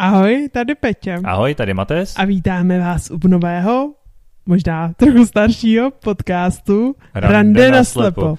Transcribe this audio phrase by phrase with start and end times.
[0.00, 1.20] Ahoj, tady Peťa.
[1.24, 2.14] Ahoj, tady Mates.
[2.16, 3.94] A vítáme vás u nového,
[4.46, 8.38] možná trochu staršího podcastu Rande, Rande na slepo.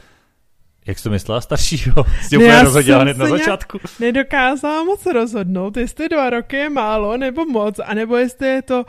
[0.88, 2.06] Jak jsi to myslela staršího?
[2.22, 3.80] Jsi úplně rozhodila hned na začátku.
[4.00, 8.86] Nedokázala moc rozhodnout, jestli dva roky je málo nebo moc, anebo jestli je to,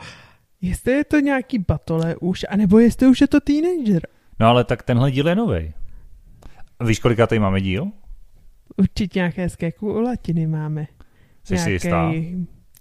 [0.61, 4.07] jestli je to nějaký batole už, anebo jestli už je to teenager.
[4.39, 5.73] No ale tak tenhle díl je novej.
[6.85, 7.87] Víš, kolika tady máme díl?
[8.77, 10.87] Určitě nějaké hezké kulatiny máme.
[11.43, 12.11] Jsi si jistá?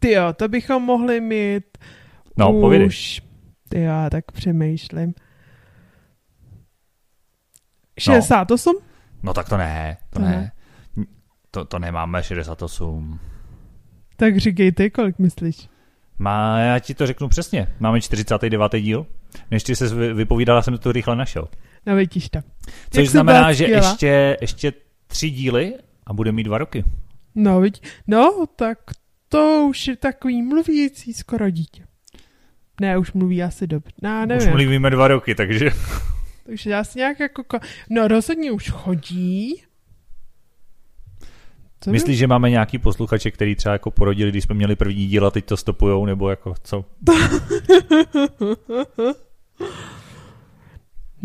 [0.02, 1.78] Ty jo, to bychom mohli mít
[2.36, 2.60] no, už...
[2.60, 2.88] Povědej.
[3.68, 5.14] Ty jo, tak přemýšlím.
[7.98, 8.76] 68?
[8.76, 8.82] No,
[9.22, 10.28] no tak to ne, to ne.
[10.28, 10.52] ne.
[11.50, 13.18] To, to nemáme 68.
[14.16, 15.68] Tak říkej ty, kolik myslíš?
[16.18, 17.68] Má, já ti to řeknu přesně.
[17.80, 18.72] Máme 49.
[18.80, 19.06] díl.
[19.50, 21.48] Než ty se vypovídala, jsem to rychle našel.
[21.86, 22.38] No vidíš to.
[22.90, 24.72] Což Jak znamená, že ještě, ještě
[25.06, 25.74] tři díly
[26.06, 26.84] a bude mít dva roky.
[27.34, 27.80] No, vidí.
[28.06, 28.78] no, tak
[29.32, 31.82] to už je takový mluvící skoro dítě.
[32.80, 33.94] Ne, už mluví asi dobře.
[34.02, 34.48] No, nevím.
[34.48, 35.70] Už mluvíme dva roky, takže...
[36.46, 37.42] Takže asi nějak jako...
[37.90, 39.62] No rozhodně už chodí.
[41.80, 45.26] Co Myslíš, že máme nějaký posluchače, který třeba jako porodili, když jsme měli první díl
[45.26, 46.84] a teď to stopujou, nebo jako co?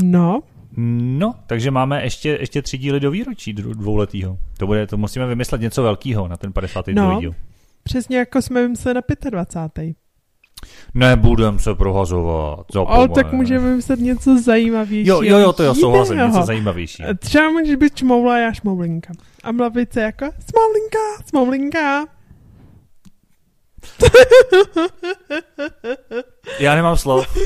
[0.03, 0.43] no.
[0.79, 4.37] No, takže máme ještě, ještě tři díly do výročí dvouletýho.
[4.57, 7.13] To bude, to musíme vymyslet něco velkého na ten 52.
[7.13, 7.35] No, díl.
[7.87, 9.95] Přesně jako jsme vymysleli na 25.
[10.93, 12.65] Nebudem se prohazovat.
[12.87, 15.23] Ale tak můžeme vymyslet něco zajímavějšího.
[15.23, 17.09] Jo, jo, jo, to jo, souhlasím, něco zajímavějšího.
[17.13, 19.13] Třeba můžeš být čmoula, já šmoulinka.
[19.43, 22.16] A mluvit se jako smoulinka, smoulinka.
[26.59, 27.37] Já nemám slov.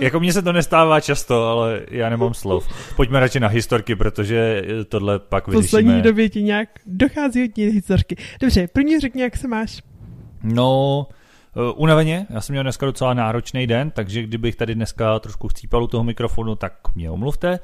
[0.00, 2.68] Jako mně se to nestává často, ale já nemám slov.
[2.96, 5.66] Pojďme radši na historky, protože tohle pak vyřešíme.
[5.66, 8.16] Poslední době ti nějak dochází hodně historky.
[8.40, 9.82] Dobře, první řekni, jak se máš.
[10.42, 11.06] No,
[11.56, 12.26] uh, unaveně.
[12.30, 16.04] Já jsem měl dneska docela náročný den, takže kdybych tady dneska trošku chcípal u toho
[16.04, 17.58] mikrofonu, tak mě omluvte.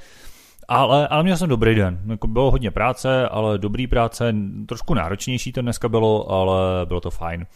[0.68, 2.00] Ale, ale měl jsem dobrý den.
[2.08, 4.34] Jako bylo hodně práce, ale dobrý práce.
[4.66, 7.40] Trošku náročnější to dneska bylo, ale bylo to fajn.
[7.40, 7.46] Uh,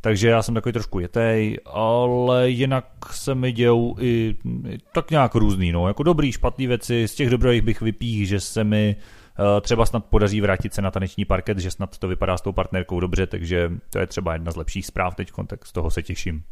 [0.00, 4.36] takže já jsem takový trošku jetej, ale jinak se mi dějou i,
[4.68, 8.40] i tak nějak různý, no, jako dobrý, špatný věci, z těch dobrých bych vypích, že
[8.40, 8.96] se mi
[9.38, 12.52] uh, třeba snad podaří vrátit se na taneční parket, že snad to vypadá s tou
[12.52, 16.02] partnerkou dobře, takže to je třeba jedna z lepších zpráv teď, tak z toho se
[16.02, 16.42] těším.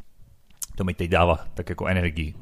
[0.77, 2.35] To mi teď dává tak jako energii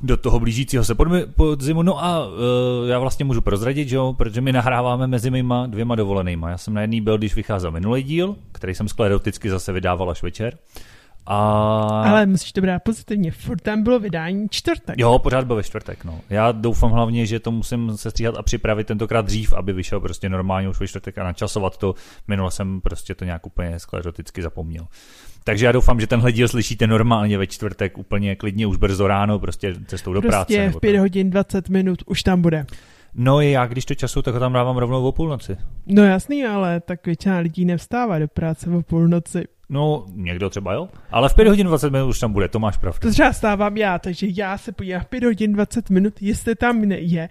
[0.00, 0.94] do toho blížícího se
[1.36, 1.82] podzimu.
[1.82, 2.32] No a uh,
[2.88, 6.50] já vlastně můžu prozradit, že jo, protože my nahráváme mezi mýma dvěma dovolenýma.
[6.50, 10.22] Já jsem na jedný byl, když vycházel minulý díl, který jsem skleroticky zase vydával až
[10.22, 10.58] večer.
[11.28, 11.38] A...
[12.10, 14.94] Ale musíš to brát pozitivně, furt tam bylo vydání čtvrtek.
[14.98, 16.20] Jo, pořád byl ve čtvrtek, no.
[16.30, 20.28] Já doufám hlavně, že to musím se stříhat a připravit tentokrát dřív, aby vyšel prostě
[20.28, 21.94] normálně už ve čtvrtek a načasovat to.
[22.28, 24.86] Minule jsem prostě to nějak úplně skleroticky zapomněl.
[25.46, 29.38] Takže já doufám, že tenhle díl slyšíte normálně ve čtvrtek, úplně klidně už brzo ráno,
[29.38, 30.54] prostě cestou do prostě práce.
[30.62, 32.66] Prostě v 5 hodin 20 minut už tam bude.
[33.14, 35.56] No já, když to času, tak ho tam dávám rovnou o půlnoci.
[35.86, 39.44] No jasný, ale tak většina lidí nevstává do práce o půlnoci.
[39.68, 40.88] No, někdo třeba jo.
[41.10, 43.00] Ale v 5 hodin 20 minut už tam bude, to máš pravdu.
[43.00, 46.82] To třeba stávám já, takže já se podívám v 5 hodin 20 minut, jestli tam
[46.92, 47.28] je.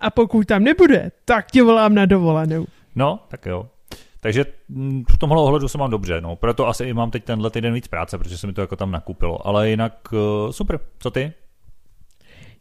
[0.00, 2.66] A pokud tam nebude, tak tě volám na dovolenou.
[2.94, 3.66] No, tak jo.
[4.24, 6.36] Takže mm, v tomhle ohledu se mám dobře, no.
[6.36, 8.90] Proto asi i mám teď tenhle týden víc práce, protože se mi to jako tam
[8.90, 9.46] nakupilo.
[9.46, 10.80] Ale jinak uh, super.
[10.98, 11.32] Co ty?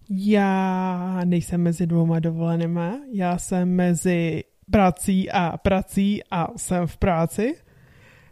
[0.09, 2.93] Já nejsem mezi dvouma dovolenýma.
[3.13, 7.55] Já jsem mezi prací a prací a jsem v práci.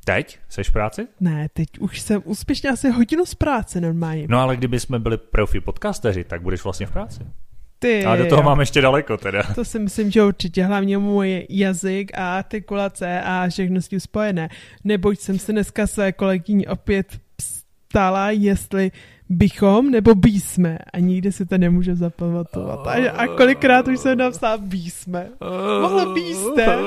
[0.05, 0.39] Teď?
[0.49, 1.07] Seš v práci?
[1.19, 4.25] Ne, teď už jsem úspěšně asi hodinu z práce normálně.
[4.29, 7.19] No ale kdyby jsme byli profi podcasteři, tak budeš vlastně v práci.
[7.81, 9.43] Ty, a do toho mám ještě daleko teda.
[9.55, 14.49] To si myslím, že určitě hlavně můj jazyk a artikulace a všechno s tím spojené.
[14.83, 17.07] Neboť jsem se dneska své kolegyni opět
[17.87, 18.91] ptala, jestli
[19.29, 22.87] bychom nebo bísme a nikdy si to nemůžu zapamatovat.
[22.87, 25.29] A, a kolikrát už jsem napsala bísme.
[25.81, 26.77] Mohla bíste.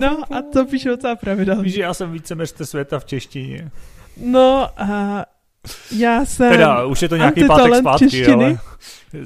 [0.00, 1.62] No a to píšu docela pravidelně.
[1.62, 3.70] Víš, že já jsem více mistr světa v češtině.
[4.24, 5.24] No a
[5.96, 6.52] já jsem...
[6.52, 8.44] Teda, už je to nějaký pátek zpátky, češtiny.
[8.44, 8.58] ale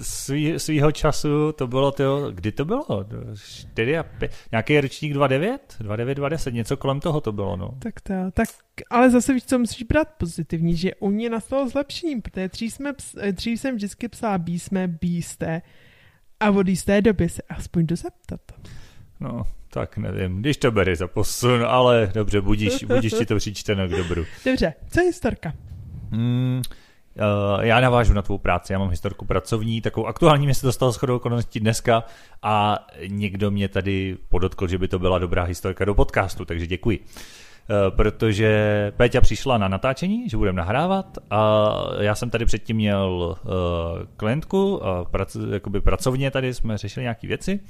[0.01, 3.07] svý, svýho času to bylo, tyjo, kdy to bylo?
[3.45, 5.77] 4 a 5, nějaký ročník 29?
[5.81, 7.75] 29, 20, něco kolem toho to bylo, no.
[7.79, 8.49] Tak to, tak,
[8.91, 12.93] ale zase víš, co musíš brát pozitivní, že u mě nastalo zlepšení, protože dřív, jsme,
[13.31, 15.63] dřív jsem vždycky psala bí jsme, bí jste
[16.41, 18.41] a od jisté doby se aspoň do zeptat.
[19.21, 23.89] No, tak nevím, když to bere za posun, ale dobře, budíš, budíš ti to přičteno
[23.89, 24.25] k dobru.
[24.45, 25.53] Dobře, co je historka?
[26.15, 26.63] Hmm,
[27.57, 30.93] Uh, já navážu na tvou práci, já mám historku pracovní, takovou aktuální mě se dostalo
[30.93, 32.05] shodou okolností dneska
[32.43, 32.79] a
[33.09, 37.05] někdo mě tady podotkl, že by to byla dobrá historka do podcastu, takže děkuji.
[37.91, 41.71] protože Péťa přišla na natáčení, že budeme nahrávat a
[42.01, 43.53] já jsem tady předtím měl uh,
[44.17, 47.61] klientku, a prac, jakoby pracovně tady jsme řešili nějaké věci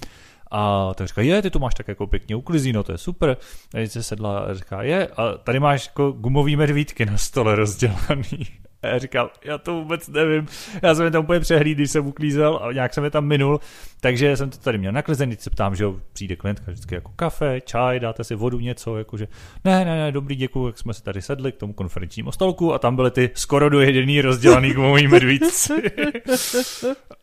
[0.51, 3.37] a tak říká, je, ty to máš tak jako pěkně uklizí, no to je super.
[3.75, 8.47] A se sedla a říká, je, a tady máš jako gumový medvídky na stole rozdělaný.
[8.85, 10.47] A já říkám, já to vůbec nevím.
[10.83, 13.61] Já jsem je tam úplně přehlíd, když jsem uklízel a nějak jsem je tam minul.
[14.01, 17.61] Takže jsem to tady měl naklizený, se ptám, že jo, přijde klientka vždycky jako kafe,
[17.61, 19.29] čaj, dáte si vodu, něco, jakože
[19.65, 22.79] ne, ne, ne, dobrý, děkuji, jak jsme se tady sedli k tomu konferenčnímu stolku a
[22.79, 25.73] tam byly ty skoro do jedený rozdělaný gumový medvídci.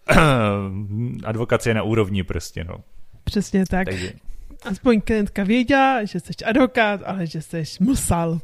[1.23, 2.75] Advokace na úrovni prostě, no.
[3.31, 3.85] Přesně tak.
[3.85, 4.13] Takže...
[4.65, 8.39] Aspoň klientka věděla, že jsi advokát, ale že jsi musel.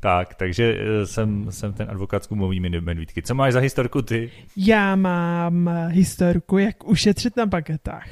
[0.00, 3.22] Tak, takže eh, jsem, jsem ten advokát s gumovými medvídky.
[3.22, 4.30] Co máš za historku ty?
[4.56, 8.06] Já mám historku, jak ušetřit na bagetách.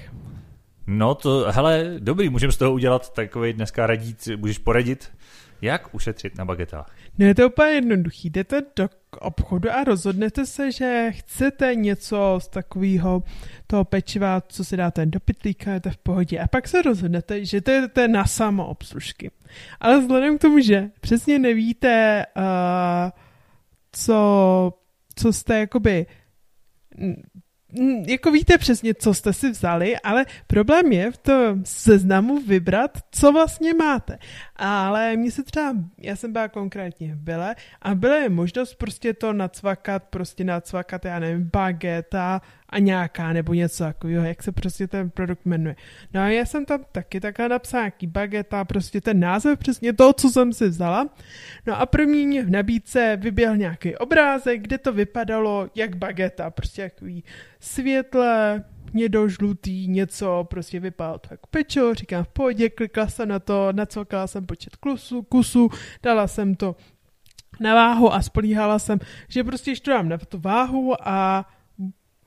[0.87, 5.11] No to, hele, dobrý, můžeme z toho udělat takový dneska radit, můžeš poradit,
[5.63, 6.91] jak ušetřit na bagetách.
[7.19, 8.31] No je to úplně jednoduchý.
[8.31, 8.89] Jdete do
[9.19, 13.23] obchodu a rozhodnete se, že chcete něco z takového
[13.67, 16.39] toho pečiva, co si dáte do pytlíka, je to v pohodě.
[16.39, 19.31] A pak se rozhodnete, že to jdete na samoobslužky.
[19.81, 23.11] Ale vzhledem k tomu, že přesně nevíte, uh,
[23.93, 24.73] co,
[25.15, 26.07] co jste jakoby
[28.07, 33.33] jako víte přesně, co jste si vzali, ale problém je v tom seznamu vybrat, co
[33.33, 34.19] vlastně máte.
[34.57, 39.15] Ale mně se třeba, já jsem byla konkrétně v Byle a byla je možnost prostě
[39.15, 42.43] to nacvakat, prostě nacvakat, já nevím, bageta
[42.75, 45.77] a nějaká nebo něco takového, jak se prostě ten produkt jmenuje.
[46.15, 50.13] No a já jsem tam taky takhle napsala nějaký bageta, prostě ten název přesně toho,
[50.13, 51.09] co jsem si vzala.
[51.67, 56.83] No a pro mě v nabídce vyběhl nějaký obrázek, kde to vypadalo jak bageta, prostě
[56.83, 57.25] jaký
[57.61, 58.65] světle,
[59.27, 64.27] žlutý, něco, prostě vypadalo to jako pečivo, říkám v pohodě, klikla jsem na to, nacvakala
[64.27, 65.71] jsem počet kusů, kusu,
[66.03, 66.77] dala jsem to
[67.61, 68.99] na váhu a spolíhala jsem,
[69.29, 71.47] že prostě to dám na tu váhu a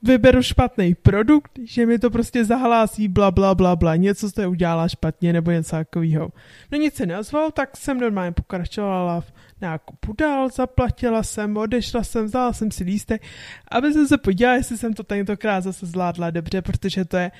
[0.02, 4.88] vyberu špatný produkt, že mi to prostě zahlásí bla, bla, bla, bla, něco jste udělala
[4.88, 6.28] špatně nebo něco takového.
[6.72, 12.24] No nic se neozval, tak jsem normálně pokračovala v nákupu dál, zaplatila jsem, odešla jsem,
[12.24, 13.22] vzala jsem si lístek,
[13.70, 17.30] aby jsem se podívala, jestli jsem to tentokrát zase zvládla dobře, protože to je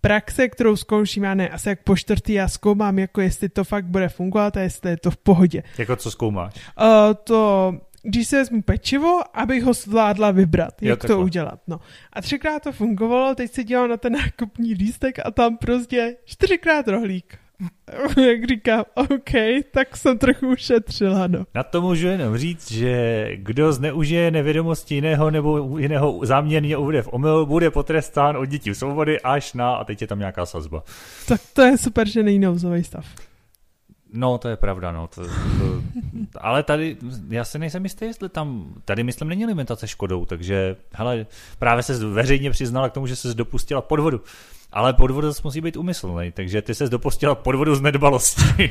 [0.00, 3.84] praxe, kterou zkouším, já ne, asi jak po čtvrtý já zkoumám, jako jestli to fakt
[3.84, 5.62] bude fungovat a jestli je to v pohodě.
[5.78, 6.54] Jako co zkoumáš?
[6.54, 11.60] Uh, to když se vezmu pečivo, abych ho zvládla vybrat, jak jo, to udělat.
[11.66, 11.80] No.
[12.12, 16.88] A třikrát to fungovalo, teď se dělám na ten nákupní lístek a tam prostě čtyřikrát
[16.88, 17.38] rohlík.
[18.28, 19.30] Jak říkám, OK,
[19.70, 21.44] tak jsem trochu ušetřila, no.
[21.54, 27.08] Na to můžu jenom říct, že kdo zneužije nevědomosti jiného nebo jiného záměrně uvede v
[27.12, 30.82] omyl, bude potrestán od dětí svobody až na, a teď je tam nějaká sazba.
[31.28, 33.06] Tak to je super, že není nouzový stav.
[34.12, 35.06] No, to je pravda, no.
[35.06, 35.30] To, to,
[36.40, 36.96] ale tady,
[37.28, 41.26] já si nejsem jistý, jestli tam, tady myslím, není limitace škodou, takže, hele,
[41.58, 44.20] právě se veřejně přiznala k tomu, že se dopustila podvodu.
[44.72, 48.70] Ale podvod zase musí být umyslný, takže ty se dopustila podvodu z nedbalosti.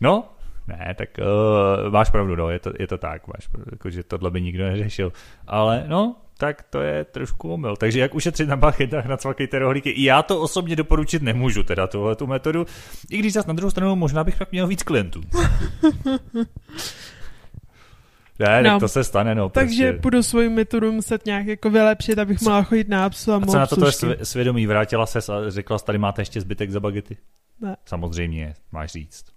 [0.00, 0.28] no,
[0.66, 4.02] ne, tak uh, máš pravdu, no, je to, je to tak, máš pravdu, jako, že
[4.02, 5.12] tohle by nikdo neřešil.
[5.46, 7.76] Ale no, tak to je trošku omyl.
[7.76, 9.90] Takže jak ušetřit na bachetách na cvakejte rohlíky?
[9.90, 12.66] I já to osobně doporučit nemůžu, teda tuhle tu metodu,
[13.10, 15.20] i když zase na druhou stranu možná bych pak měl víc klientů.
[18.38, 19.48] Ne, no, to se stane, no.
[19.48, 20.02] Takže prostě.
[20.02, 23.58] budu svoji metodu muset nějak jako vylepšit, abych mohla chodit na psu a, a co
[23.58, 24.66] na to, to je svědomí?
[24.66, 27.16] Vrátila se a řekla, tady máte ještě zbytek za bagety?
[27.60, 27.76] Ne.
[27.86, 29.33] Samozřejmě, máš říct.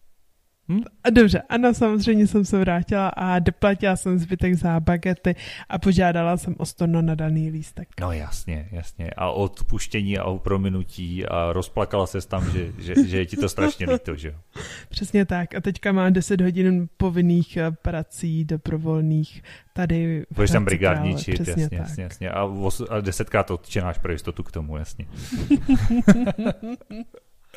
[0.70, 0.82] Hm?
[1.12, 5.36] Dobře, ano, samozřejmě jsem se vrátila a doplatila jsem zbytek za bagety
[5.70, 7.88] a požádala jsem o storno na daný lístek.
[8.02, 9.10] No jasně, jasně.
[9.18, 13.38] A o odpuštění a o prominutí a rozplakala se tam, že, že, že je ti
[13.38, 14.62] to strašně líto, že jo?
[14.90, 15.56] Přesně tak.
[15.56, 19.44] A teďka má 10 hodin povinných eh, prací doprovolných
[19.74, 22.30] tady Budeš tam brigádničit, jasně, jasně, jasně, jasně.
[22.32, 25.08] A, os, a desetkrát odčenáš pro jistotu k tomu, jasně.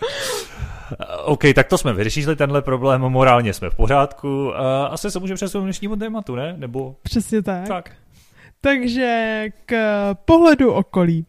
[1.24, 4.56] OK, tak to jsme vyřešili tenhle problém, morálně jsme v pořádku.
[4.56, 6.54] A asi se můžeme přesunout dnešnímu tématu, ne?
[6.56, 6.96] Nebo...
[7.02, 7.68] Přesně tak.
[7.68, 7.96] tak.
[8.60, 9.74] Takže k
[10.24, 11.26] pohledu okolí.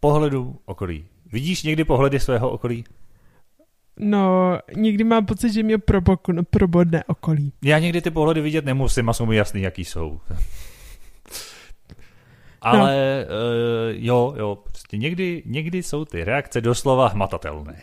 [0.00, 1.04] Pohledu okolí.
[1.32, 2.84] Vidíš někdy pohledy svého okolí?
[3.98, 5.78] No, někdy mám pocit, že mě
[6.50, 7.52] probodne okolí.
[7.62, 10.20] Já někdy ty pohledy vidět nemusím a jsou mi jasný, jaký jsou.
[12.62, 13.34] Ale no.
[13.34, 17.76] uh, jo, jo, prostě někdy, někdy jsou ty reakce doslova hmatatelné.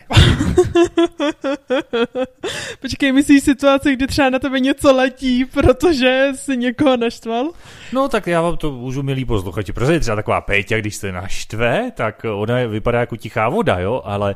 [2.80, 7.50] Počkej, myslíš situace, kdy třeba na tebe něco letí, protože jsi někoho naštval?
[7.92, 11.90] No tak já vám to můžu milí posluchači, protože třeba taková Péťa, když se naštve,
[11.94, 14.34] tak ona vypadá jako tichá voda, jo, ale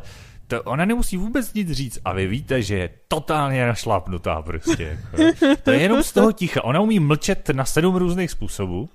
[0.50, 4.98] to ona nemusí vůbec nic říct a vy víte, že je totálně našlápnutá prostě.
[5.12, 5.36] Jako.
[5.62, 6.64] To je jenom z toho ticha.
[6.64, 8.88] Ona umí mlčet na sedm různých způsobů.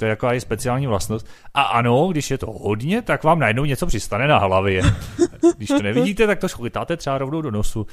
[0.00, 1.26] To je jako i speciální vlastnost.
[1.54, 4.82] A ano, když je to hodně, tak vám najednou něco přistane na hlavě.
[5.56, 7.86] Když to nevidíte, tak to chytáte třeba rovnou do nosu.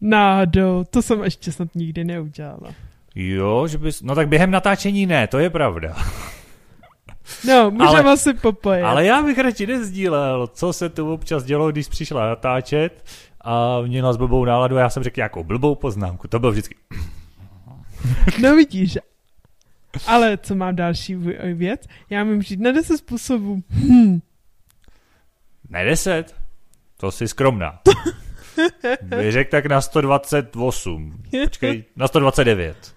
[0.00, 2.74] Nádo, to jsem ještě snad nikdy neudělala.
[3.14, 4.02] Jo, že bys...
[4.02, 5.96] No tak během natáčení ne, to je pravda.
[7.48, 8.84] No, můžeme ale, asi popojit.
[8.84, 13.04] Ale já bych radši nezdílel, co se tu občas dělo, když přišla natáčet
[13.44, 16.28] a měla s blbou náladu a já jsem řekl jako blbou poznámku.
[16.28, 16.74] To bylo vždycky...
[18.42, 18.98] No vidíš,
[20.06, 21.14] ale co mám další
[21.54, 21.82] věc?
[22.10, 23.62] Já mám žít na 10 způsobů.
[23.70, 24.20] Hm.
[25.68, 26.34] Ne 10?
[26.96, 27.80] To jsi skromná.
[29.02, 31.22] Vyřek tak na 128.
[31.44, 32.94] Počkej, na 129.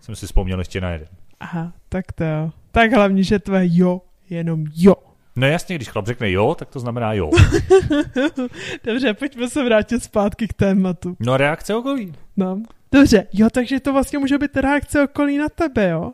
[0.00, 1.08] Jsem si vzpomněl ještě na jeden.
[1.40, 2.50] Aha, tak to jo.
[2.70, 4.94] Tak hlavně, že tvé jo, jenom jo.
[5.36, 7.30] No jasně, když chlap řekne jo, tak to znamená jo.
[8.84, 11.16] Dobře, pojďme se vrátit zpátky k tématu.
[11.20, 12.12] No reakce okolí.
[12.36, 12.62] No.
[12.92, 16.12] Dobře, jo, takže to vlastně může být reakce okolí na tebe, jo?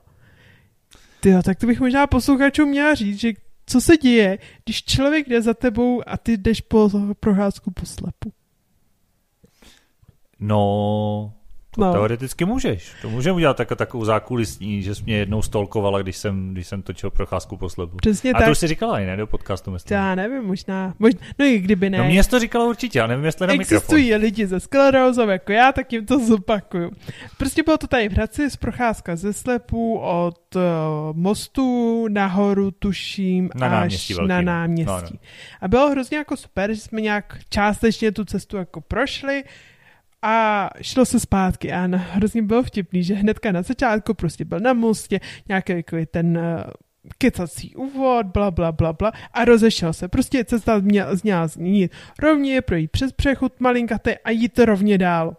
[1.21, 3.33] Ty tak to bych možná posluchačům měla říct, že
[3.67, 8.33] co se děje, když člověk jde za tebou a ty jdeš po procházku po slepu.
[10.41, 11.33] No,
[11.71, 11.93] to no.
[11.93, 12.93] teoreticky můžeš.
[13.03, 16.83] To můžeme udělat tak, takovou zákulisní, že jsi mě jednou stolkovala, když jsem, když jsem
[16.83, 17.97] točil procházku po slebu.
[17.97, 18.45] Přesně a tak.
[18.45, 19.97] to už si říkala i ne do podcastu, myslím.
[19.97, 21.99] Já nevím, možná, možná, no i kdyby ne.
[21.99, 24.23] No mě jsi to říkala určitě, já nevím, jestli na Existují mikrofon.
[24.23, 26.91] lidi ze sklerózou jako já, tak jim to zopakuju.
[27.39, 30.63] Prostě bylo to tady v Hradci z procházka ze slepu od uh,
[31.13, 34.87] mostu nahoru, tuším, na až náměstí na náměstí.
[34.87, 35.19] No, no.
[35.61, 39.45] A bylo hrozně jako super, že jsme nějak částečně tu cestu jako prošli,
[40.23, 44.73] a šlo se zpátky a hrozně bylo vtipný, že hnedka na začátku prostě byl na
[44.73, 46.71] mostě nějaký takový ten uh,
[47.19, 50.09] kecací úvod, bla, bla, bla, bla a rozešel se.
[50.09, 55.37] Prostě cesta měla, zněla znít rovně, projít přes přechod malinkatý a jít rovně dál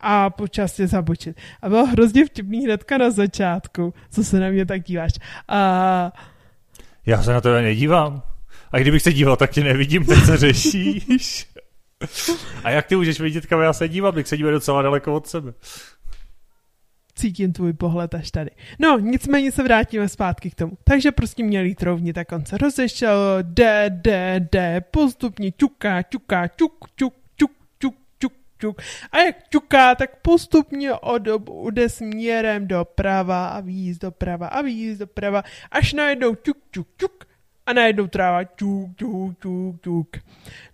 [0.00, 1.36] a počasně zabočit.
[1.62, 5.12] A bylo hrozně vtipný hnedka na začátku, co se na mě tak díváš.
[5.48, 6.12] A...
[7.06, 8.22] Já se na to nedívám.
[8.72, 11.46] A kdybych se díval, tak tě nevidím, se řešíš.
[12.64, 15.26] A jak ty můžeš vidět, kam já se dívám, když se dívám docela daleko od
[15.26, 15.52] sebe.
[17.14, 18.50] Cítím tvůj pohled až tady.
[18.78, 20.72] No, nicméně se vrátíme zpátky k tomu.
[20.84, 26.48] Takže prostě měl jít rovně, tak on se rozešel, jde, jde, jde, postupně ťuká, ťuká,
[26.48, 28.82] ťuk, ťuk, ťuk, ťuk, ťuk, ťuk.
[29.12, 31.22] A jak ťuká, tak postupně od,
[31.70, 37.31] jde směrem doprava a víc doprava a víc doprava, až najednou ťuk, ťuk, ťuk
[37.66, 40.08] a najednou tráva ťuk, ťuk, ťuk, ťuk.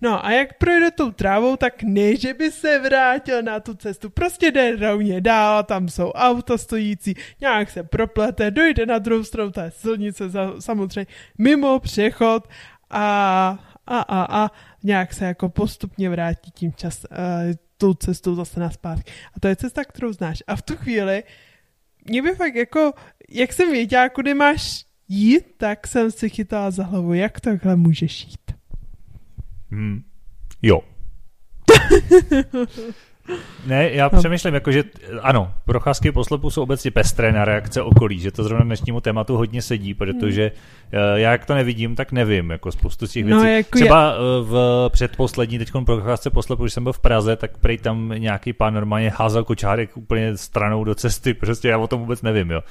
[0.00, 4.10] No a jak projde tou trávou, tak ne, že by se vrátil na tu cestu,
[4.10, 9.50] prostě jde rovně dál, tam jsou auta stojící, nějak se proplete, dojde na druhou stranu
[9.50, 10.24] té silnice,
[10.58, 11.06] samozřejmě
[11.38, 12.48] mimo přechod
[12.90, 14.50] a, a, a, a
[14.82, 17.16] nějak se jako postupně vrátí tím čas, uh,
[17.78, 19.12] tou cestou zase na zpátky.
[19.36, 20.42] A to je cesta, kterou znáš.
[20.46, 21.22] A v tu chvíli
[22.04, 22.92] mě by fakt jako,
[23.28, 28.24] jak jsem věděla, kudy máš jít, tak jsem si chytala za hlavu, jak takhle můžeš
[28.24, 28.54] jít.
[29.70, 30.02] Hmm.
[30.62, 30.80] Jo.
[33.66, 34.18] ne, já no.
[34.18, 34.84] přemýšlím, jako, že
[35.22, 39.36] ano, procházky po slepu jsou obecně pestré na reakce okolí, že to zrovna dnešnímu tématu
[39.36, 40.52] hodně sedí, protože
[40.92, 41.00] hmm.
[41.14, 43.40] já jak to nevidím, tak nevím, jako spoustu těch věcí.
[43.40, 44.16] No, jako Třeba je...
[44.42, 48.52] v předposlední, teď procházce po slepu, když jsem byl v Praze, tak prej tam nějaký
[48.52, 52.62] pán normálně házel kočárek úplně stranou do cesty, prostě já o tom vůbec nevím, jo.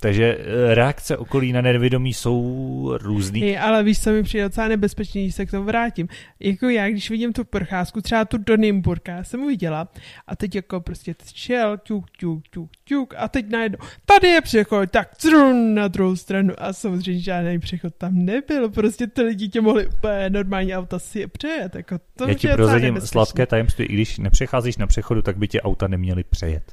[0.00, 3.40] Takže eh, reakce okolí na nevědomí jsou různý.
[3.40, 6.08] Je, ale víš, co mi přijde docela nebezpečný, když se k tomu vrátím.
[6.40, 9.88] Jako já, když vidím tu procházku, třeba tu do Nymburka, já jsem viděla,
[10.26, 14.90] a teď jako prostě šel, ťuk, ťuk, ťuk, ťuk, a teď najednou, tady je přechod,
[14.90, 19.60] tak crun na druhou stranu a samozřejmě žádný přechod tam nebyl, prostě ty lidi tě
[19.60, 23.94] mohli úplně normální auta si je přejet, jako to Já ti prozradím sladké tajemství, i
[23.94, 26.72] když nepřecházíš na přechodu, tak by tě auta neměly přejet.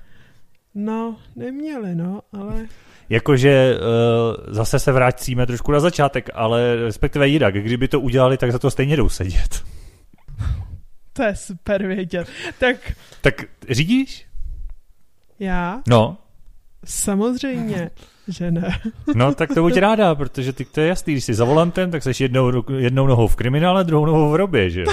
[0.76, 2.68] No, neměli, no, ale...
[3.10, 8.52] Jakože uh, zase se vrátíme trošku na začátek, ale respektive jinak, kdyby to udělali, tak
[8.52, 9.64] za to stejně jdou sedět.
[11.14, 12.28] To je super vědět.
[12.60, 12.78] Tak...
[13.22, 14.26] Tak řídíš?
[15.40, 15.82] Já?
[15.88, 16.18] No.
[16.86, 17.92] Samozřejmě,
[18.28, 18.80] že ne.
[19.16, 22.04] No, tak to buď ráda, protože ty to je jasný, když jsi za volantem, tak
[22.04, 24.84] jsi jednou, jednou nohou v kriminále, druhou nohou v robě, že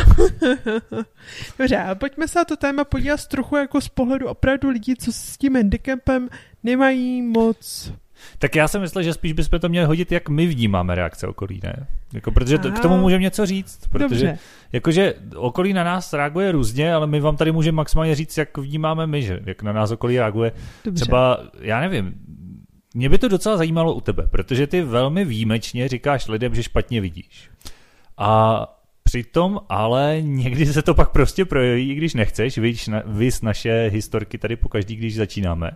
[1.58, 5.12] Dobře, a pojďme se na to téma podívat trochu jako z pohledu opravdu lidí, co
[5.12, 6.28] s tím handicapem
[6.62, 7.92] nemají moc
[8.38, 11.60] tak já jsem myslel, že spíš bychom to měli hodit, jak my vnímáme reakce okolí,
[11.62, 11.86] ne?
[12.12, 14.38] Jako, protože to, k tomu můžeme něco říct, protože Dobře.
[14.72, 19.06] jakože okolí na nás reaguje různě, ale my vám tady můžeme maximálně říct, jak vnímáme
[19.06, 20.52] my, že jak na nás okolí reaguje.
[20.84, 21.04] Dobře.
[21.04, 22.14] Třeba, já nevím,
[22.94, 27.00] mě by to docela zajímalo u tebe, protože ty velmi výjimečně říkáš lidem, že špatně
[27.00, 27.50] vidíš.
[28.18, 28.66] A
[29.04, 33.88] Přitom ale někdy se to pak prostě projeví, i když nechceš, víš, na, vys naše
[33.92, 35.70] historky tady po každý, když začínáme.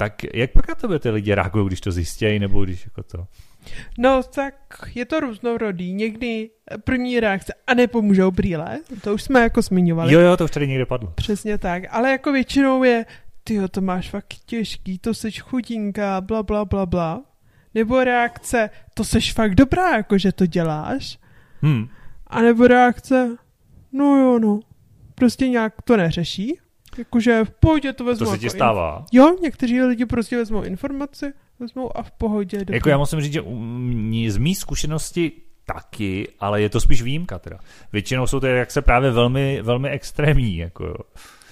[0.00, 3.26] Tak jak pak na tebe ty lidi reagují, když to zjistějí, nebo když jako to...
[3.98, 4.54] No, tak
[4.94, 5.92] je to různorodý.
[5.92, 6.50] Někdy
[6.84, 10.12] první reakce, a nepomůžou brýle, to už jsme jako zmiňovali.
[10.12, 11.12] Jo, jo, to už tady někde padlo.
[11.14, 13.06] Přesně tak, ale jako většinou je,
[13.44, 17.22] ty to máš fakt těžký, to seš chudinka, bla, bla, bla, bla.
[17.74, 21.18] Nebo reakce, to seš fakt dobrá, jako že to děláš.
[21.62, 21.88] Hmm.
[22.26, 23.36] A nebo reakce,
[23.92, 24.60] no jo, no,
[25.14, 26.58] prostě nějak to neřeší.
[27.00, 28.18] Jakože v pohodě to vezmu.
[28.18, 29.04] To se jako ti stává.
[29.12, 32.58] Jo, někteří lidi prostě vezmou informaci, vezmou a v pohodě.
[32.58, 32.74] Dobrý.
[32.74, 33.42] Jako já musím říct, že
[34.28, 35.32] z mý zkušenosti
[35.66, 37.58] taky, ale je to spíš výjimka teda.
[37.92, 40.96] Většinou jsou to, jak se právě velmi, velmi extrémní, jako jo.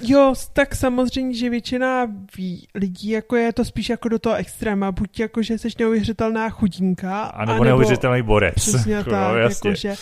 [0.01, 4.93] Jo, tak samozřejmě, že většina ví, lidí jako je to spíš jako do toho extréma,
[4.93, 8.55] buď jako, že jsi neuvěřitelná chudinka, a nebo neuvěřitelný borec.
[8.55, 9.95] Přesně jako, tak, jo, jako, že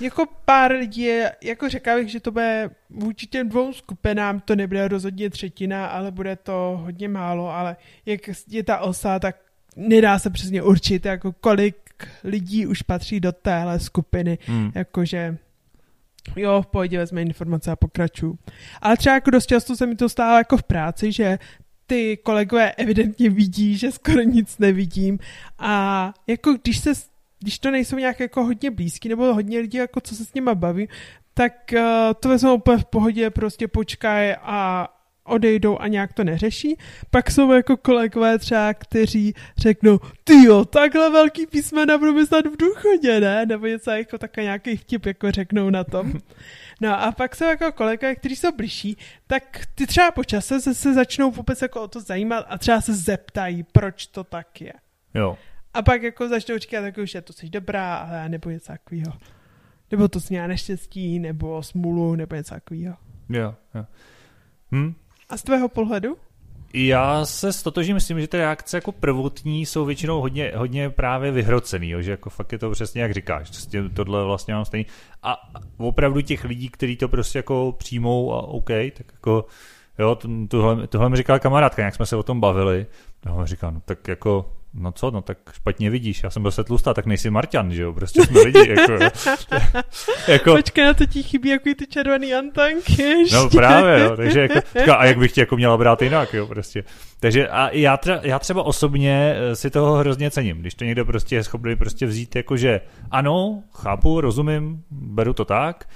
[0.00, 4.56] jako pár lidí je, jako řekla bych, že to bude vůči těm dvou skupinám, to
[4.56, 7.76] nebude rozhodně třetina, ale bude to hodně málo, ale
[8.06, 9.36] jak je ta osa, tak
[9.76, 11.76] nedá se přesně určit, jako kolik
[12.24, 14.72] lidí už patří do téhle skupiny, hmm.
[14.74, 15.36] jakože
[16.36, 18.38] jo, v pohodě vezme informace a pokračuju.
[18.80, 21.38] Ale třeba jako dost často se mi to stává jako v práci, že
[21.86, 25.18] ty kolegové evidentně vidí, že skoro nic nevidím
[25.58, 26.92] a jako když se
[27.38, 30.54] když to nejsou nějak jako hodně blízký nebo hodně lidí, jako co se s nima
[30.54, 30.88] baví,
[31.34, 31.80] tak uh,
[32.20, 34.88] to vezmou úplně v pohodě, prostě počkaj a
[35.28, 36.76] odejdou a nějak to neřeší.
[37.10, 42.56] Pak jsou jako kolegové třeba, kteří řeknou, ty jo, takhle velký písmena budeme snad v
[42.56, 43.46] důchodě, ne?
[43.46, 46.12] Nebo něco jako takový nějaký vtip jako řeknou na tom.
[46.80, 50.74] No a pak jsou jako kolegové, kteří jsou blížší, tak ty třeba po čase se,
[50.74, 54.72] se začnou vůbec jako o to zajímat a třeba se zeptají, proč to tak je.
[55.14, 55.38] Jo.
[55.74, 59.12] A pak jako začnou říkat, jako, že to jsi dobrá, ale nebo něco takového.
[59.90, 62.96] Nebo to směla neštěstí, nebo smůlu, nebo něco takového.
[63.28, 63.84] Jo, jo.
[64.72, 64.94] Hm?
[65.28, 66.16] A z tvého pohledu?
[66.74, 71.90] Já se stotožím, myslím, že ty reakce jako prvotní jsou většinou hodně, hodně právě vyhrocený,
[71.90, 74.86] jo, že jako fakt je to přesně jak říkáš, prostě tohle vlastně mám stejný.
[75.22, 79.46] A opravdu těch lidí, kteří to prostě jako přijmou a OK, tak jako
[79.98, 82.86] jo, tohle, tohle mi říkala kamarádka, jak jsme se o tom bavili,
[83.26, 86.64] no, říkám, no tak jako no co, no tak špatně vidíš, já jsem byl se
[86.64, 88.92] tlustá, tak nejsi Marťan, že jo, prostě jsme lidi, jako,
[90.28, 90.56] jako...
[90.56, 93.36] Počkej, na to ti chybí jako ty červený antanky ještě.
[93.36, 96.84] No právě, jo, takže jako, a jak bych tě jako měla brát jinak, jo, prostě.
[97.20, 101.04] Takže a já, tra, já třeba osobně eh, si toho hrozně cením, když to někdo
[101.04, 105.88] prostě je schopný prostě vzít jako, že ano, chápu, rozumím, beru to tak,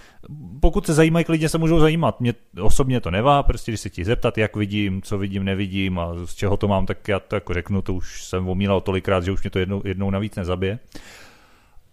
[0.60, 2.20] pokud se zajímají, klidně se můžou zajímat.
[2.20, 6.14] Mě osobně to nevá, prostě když se ti zeptat, jak vidím, co vidím, nevidím a
[6.24, 9.32] z čeho to mám, tak já to jako řeknu, to už jsem omílal tolikrát, že
[9.32, 10.78] už mě to jednou, jednou navíc nezabije.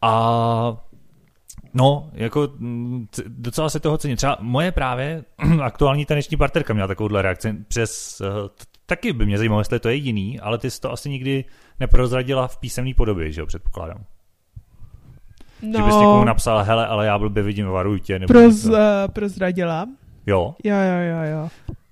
[0.01, 0.77] A
[1.73, 2.49] No, jako
[3.27, 4.17] docela se toho cením.
[4.17, 5.23] Třeba moje právě
[5.63, 8.49] aktuální taneční partnerka měla takovouhle reakci přes, uh,
[8.89, 11.45] taky by mě zajímalo, jestli to je jiný, ale ty jsi to asi nikdy
[11.79, 14.03] neprozradila v písemné podobě, že jo, předpokládám.
[15.61, 18.19] No, že bys někomu napsal, hele, ale já blbě vidím, varuj tě.
[18.19, 18.77] Nebo proz, uh,
[19.13, 19.87] prozradila.
[20.25, 20.55] Jo?
[20.63, 21.49] Jo, jo, jo, jo.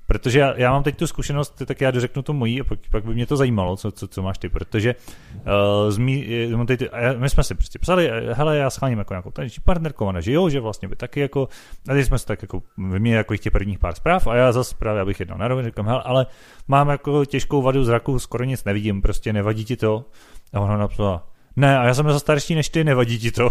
[0.08, 3.06] Protože já, já mám teď tu zkušenost, tak já dořeknu to mojí a pak, pak
[3.06, 4.96] by mě to zajímalo, co, co, co máš ty, protože
[5.36, 6.28] uh, zmí,
[6.68, 6.82] teď,
[7.18, 10.50] my jsme si prostě psali, hele, já scháním jako nějakou taneční partnerku, ona, že jo,
[10.50, 11.50] že vlastně by taky jako,
[11.90, 14.76] a teď jsme se tak jako vyměnili jako těch prvních pár zpráv a já zase
[14.80, 16.26] právě, abych jednal na rovinu, říkám, hele, ale
[16.68, 20.06] mám jako těžkou vadu zraku, skoro nic nevidím, prostě nevadí ti to.
[20.54, 23.50] A ona napsala, ne, a já jsem za starší než ty, nevadí ti to.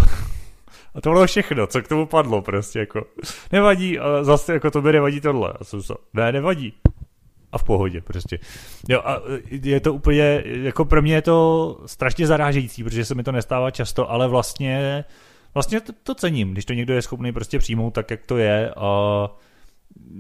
[0.97, 3.07] A to bylo všechno, co k tomu padlo prostě, jako.
[3.53, 5.53] Nevadí, a zase jako to by nevadí tohle.
[5.61, 6.75] A jsem se, ne, nevadí.
[7.53, 8.39] A v pohodě prostě.
[8.89, 13.23] Jo, a je to úplně, jako pro mě je to strašně zarážející, protože se mi
[13.23, 15.05] to nestává často, ale vlastně,
[15.55, 18.71] vlastně to, to cením, když to někdo je schopný prostě přijmout tak, jak to je
[18.77, 19.31] a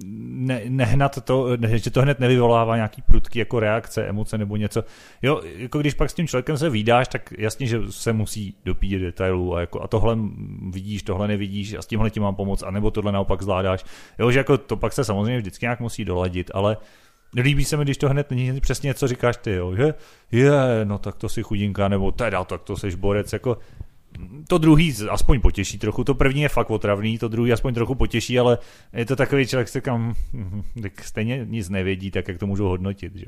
[0.04, 4.84] ne, nehnat to, ne, že to hned nevyvolává nějaký prudký jako reakce, emoce nebo něco.
[5.22, 8.98] Jo, jako když pak s tím člověkem se vydáš, tak jasně, že se musí dopít
[8.98, 10.18] detailů a, jako, a tohle
[10.70, 13.84] vidíš, tohle nevidíš a s tímhle ti mám pomoct, anebo tohle naopak zvládáš.
[14.18, 16.76] Jo, že jako to pak se samozřejmě vždycky nějak musí doladit, ale
[17.34, 19.94] Líbí se mi, když to hned není přesně, co říkáš ty, jo, že
[20.32, 20.50] je,
[20.84, 23.58] no tak to si chudinka, nebo teda, tak to jsi borec, jako
[24.48, 28.38] to druhý aspoň potěší trochu, to první je fakt otravný, to druhý aspoň trochu potěší,
[28.38, 28.58] ale
[28.92, 30.14] je to takový člověk, se kam
[30.82, 33.24] tak stejně nic nevědí, tak jak to můžu hodnotit, že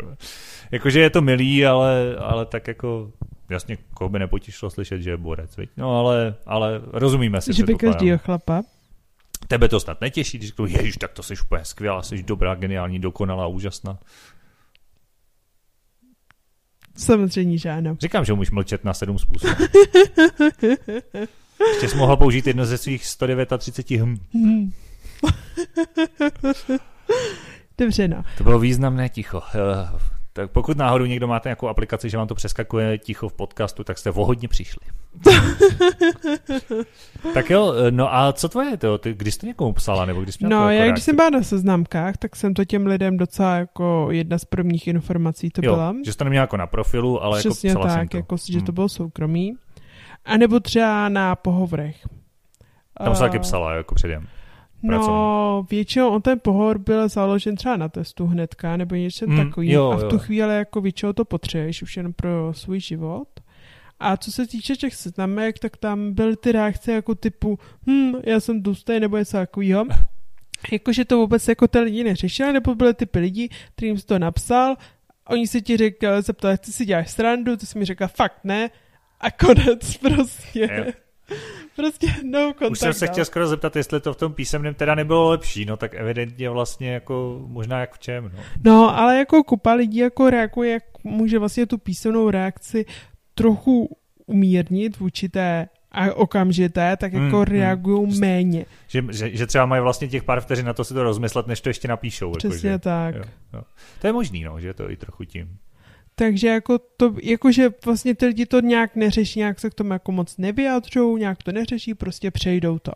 [0.70, 3.12] Jakože je to milý, ale, ale tak jako
[3.50, 5.70] jasně, koho by nepotěšilo slyšet, že je borec, viď?
[5.76, 7.52] No ale, ale rozumíme si.
[7.52, 8.62] Že by každýho chlapa.
[9.48, 12.98] Tebe to snad netěší, když řeknu, ježiš, tak to jsi úplně skvělá, jsi dobrá, geniální,
[12.98, 13.98] dokonalá, úžasná.
[16.96, 17.96] Samozřejmě, že ano.
[18.00, 19.54] Říkám, že umíš mlčet na sedm způsobů.
[21.72, 24.18] Ještě jsi mohla použít jedno ze svých 139 hm.
[24.34, 24.72] Hmm.
[27.78, 28.24] Dobře, no.
[28.38, 29.42] To bylo významné ticho.
[30.36, 33.98] Tak pokud náhodou někdo máte nějakou aplikaci, že vám to přeskakuje ticho v podcastu, tak
[33.98, 34.80] jste vohodně přišli.
[37.34, 38.98] tak jo, no a co tvoje to?
[38.98, 41.42] Ty, když jsi to někomu psala, nebo když jsi No, já když jsem byla na
[41.42, 45.94] seznamkách, tak jsem to těm lidem docela jako jedna z prvních informací to jo, byla.
[46.04, 48.16] že jsi to neměla jako na profilu, ale jako Přesně jako psala tak, jsem to.
[48.16, 48.74] jako, že to hmm.
[48.74, 49.54] bylo soukromý.
[50.24, 51.96] A nebo třeba na pohovorech.
[53.04, 54.26] Tam se taky psala, jako předem.
[54.90, 59.70] No, většinou on ten pohor byl založen třeba na testu hnedka, nebo něco mm, takový.
[59.70, 60.18] Jo, a v tu jo.
[60.18, 63.28] chvíli jako většinou to potřebuješ už jen pro svůj život.
[64.00, 68.40] A co se týče těch seznamek, tak tam byly ty reakce jako typu, hm, já
[68.40, 69.86] jsem tlustý, nebo něco takového.
[70.72, 74.76] Jakože to vůbec jako ty lidi neřešili, nebo byly typy lidí, kterým jsi to napsal,
[75.28, 78.70] oni si ti řekli, zeptali, ty si děláš srandu, ty jsi mi řekla, fakt ne,
[79.20, 80.58] a konec prostě.
[80.60, 80.94] Yeah.
[81.76, 82.70] Prostě no kontakt.
[82.70, 85.76] Už jsem se chtěl skoro zeptat, jestli to v tom písemném teda nebylo lepší, no
[85.76, 88.42] tak evidentně vlastně jako možná jak v čem, no.
[88.64, 92.84] No, ale jako kupa lidí jako reaguje, jak může vlastně tu písemnou reakci
[93.34, 97.42] trochu umírnit vůči té a okamžité, tak jako hmm, hmm.
[97.42, 98.20] reagují hmm.
[98.20, 98.66] méně.
[98.88, 101.60] Že, že, že třeba mají vlastně těch pár vteřin na to si to rozmyslet, než
[101.60, 102.28] to ještě napíšou.
[102.28, 103.14] Jako Přesně jako, že, tak.
[103.14, 103.62] Jo, jo.
[104.00, 105.58] To je možný, no, že to i trochu tím.
[106.18, 110.12] Takže jako to, jakože vlastně ty lidi to nějak neřeší, nějak se k tomu jako
[110.12, 112.92] moc nevyjadřují, nějak to neřeší, prostě přejdou to.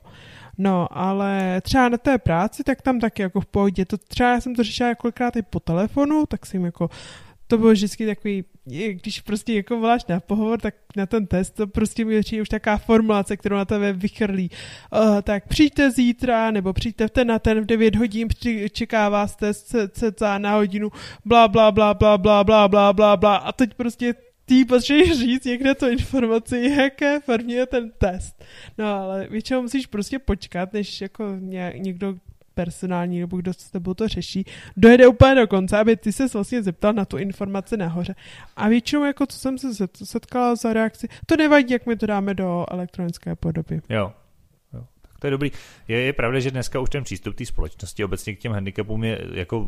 [0.58, 3.84] No, ale třeba na té práci, tak tam taky jako v pohodě.
[3.84, 6.90] To třeba já jsem to řešila kolikrát i po telefonu, tak jsem jako
[7.50, 8.44] to bylo vždycky takový,
[9.02, 12.78] když prostě jako voláš na pohovor, tak na ten test to prostě mi už taká
[12.78, 14.50] formulace, kterou na tebe vychrlí.
[14.92, 18.28] Uh, tak přijďte zítra, nebo přijďte v ten na ten v 9 hodin,
[18.72, 20.90] čeká vás test cca na hodinu,
[21.24, 23.36] bla, bla, bla, bla, bla, bla, bla, bla, bla.
[23.36, 28.44] A teď prostě ty potřebuješ říct někde to informaci, jaké formě je ten test.
[28.78, 31.36] No ale většinou musíš prostě počkat, než jako
[31.74, 32.14] někdo
[32.54, 34.44] personální nebo kdo s tebou to řeší,
[34.76, 38.14] dojede úplně do konce, aby ty se vlastně zeptal na tu informaci nahoře.
[38.56, 42.34] A většinou, jako co jsem se setkala za reakci, to nevadí, jak my to dáme
[42.34, 43.80] do elektronické podoby.
[43.88, 44.12] Jo,
[45.20, 45.50] to je dobrý.
[45.88, 49.20] Je, je pravda, že dneska už ten přístup té společnosti obecně k těm handicapům je
[49.32, 49.66] jako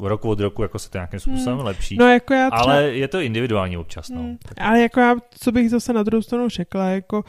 [0.00, 1.66] roku od roku jako se to nějakým způsobem hmm.
[1.66, 1.96] lepší.
[1.96, 2.62] No, jako já třeba...
[2.62, 4.08] Ale je to individuální občas.
[4.08, 4.20] No.
[4.20, 4.38] Hmm.
[4.58, 7.24] Ale jako já, co bych zase na druhou stranu řekla, jako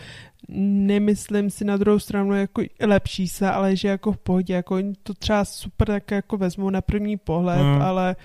[0.50, 5.14] nemyslím si na druhou stranu jako lepší se, ale že jako v pohodě, jako to
[5.14, 7.82] třeba super tak jako vezmou na první pohled, hmm.
[7.82, 8.16] ale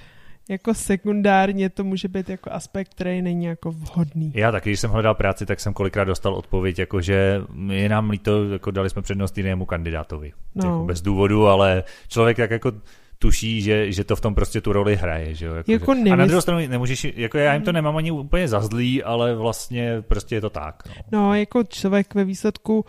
[0.48, 4.32] jako sekundárně to může být jako aspekt, který není jako vhodný.
[4.34, 8.10] Já taky, když jsem hledal práci, tak jsem kolikrát dostal odpověď, jako že je nám
[8.10, 10.32] líto, jako dali jsme přednost jinému kandidátovi.
[10.54, 10.66] No.
[10.66, 12.72] Jako bez důvodu, ale člověk tak jako
[13.18, 15.34] tuší, že, že to v tom prostě tu roli hraje.
[15.34, 15.54] Že jo?
[15.54, 16.10] Jako, jako že...
[16.10, 19.34] A na druhou stranu nemůžeš, jako já jim to nemám ani úplně za zlý, ale
[19.34, 20.82] vlastně prostě je to tak.
[20.86, 22.84] No, no jako člověk ve výsledku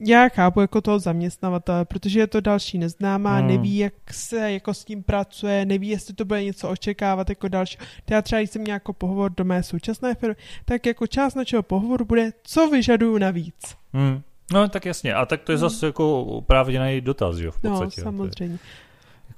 [0.00, 3.48] já chápu jako toho zaměstnavatele, protože je to další neznámá, hmm.
[3.48, 7.78] neví, jak se jako s tím pracuje, neví, jestli to bude něco očekávat jako další.
[8.10, 12.04] Já třeba, když jsem nějaký pohovor do mé současné firmy, tak jako část našeho pohovoru
[12.04, 13.76] bude, co vyžaduju navíc.
[13.92, 14.22] Hmm.
[14.52, 15.14] No, tak jasně.
[15.14, 15.60] A tak to je hmm.
[15.60, 18.00] zase jako oprávněný dotaz, jo, v no, podstatě.
[18.00, 18.58] No, samozřejmě.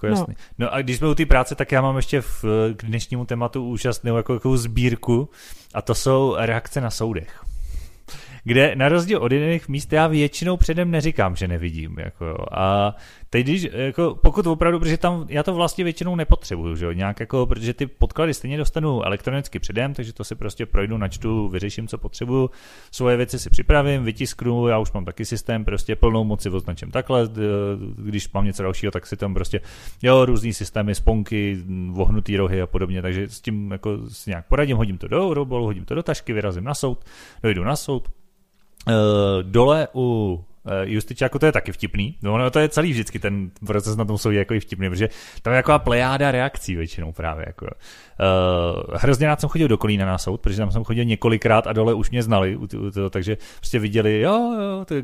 [0.02, 0.34] Jako jasný.
[0.58, 0.66] No.
[0.66, 2.44] no a když jsme u té práce, tak já mám ještě v,
[2.76, 5.28] k dnešnímu tématu úžasnou jako, jako sbírku
[5.74, 7.40] a to jsou reakce na soudech
[8.44, 11.96] kde na rozdíl od jiných míst já většinou předem neříkám, že nevidím.
[11.98, 12.36] Jako jo.
[12.52, 12.94] A
[13.30, 17.20] teď, když, jako, pokud opravdu, protože tam já to vlastně většinou nepotřebuju, že jo, nějak
[17.20, 21.88] jako, protože ty podklady stejně dostanu elektronicky předem, takže to si prostě projdu, načtu, vyřeším,
[21.88, 22.50] co potřebuju,
[22.90, 27.28] svoje věci si připravím, vytisknu, já už mám taky systém, prostě plnou moci označím takhle,
[27.96, 29.60] když mám něco dalšího, tak si tam prostě,
[30.02, 31.58] jo, různý systémy, sponky,
[31.90, 35.64] vohnutý rohy a podobně, takže s tím jako si nějak poradím, hodím to do robolu,
[35.64, 37.04] hodím to do tašky, vyrazím na soud,
[37.42, 38.08] dojdu na soud,
[38.88, 38.94] uh,
[39.42, 42.16] dole u Eh, Justičáku to je taky vtipný.
[42.22, 45.08] No, no, to je celý vždycky ten proces na tom soudě jako vtipný, protože
[45.42, 47.44] tam je taková plejáda reakcí většinou právě.
[47.46, 47.66] Jako.
[47.66, 51.72] Uh, hrozně rád jsem chodil do Kolína na soud, protože tam jsem chodil několikrát a
[51.72, 52.58] dole už mě znali,
[53.10, 54.94] takže prostě viděli, jo, jo, to,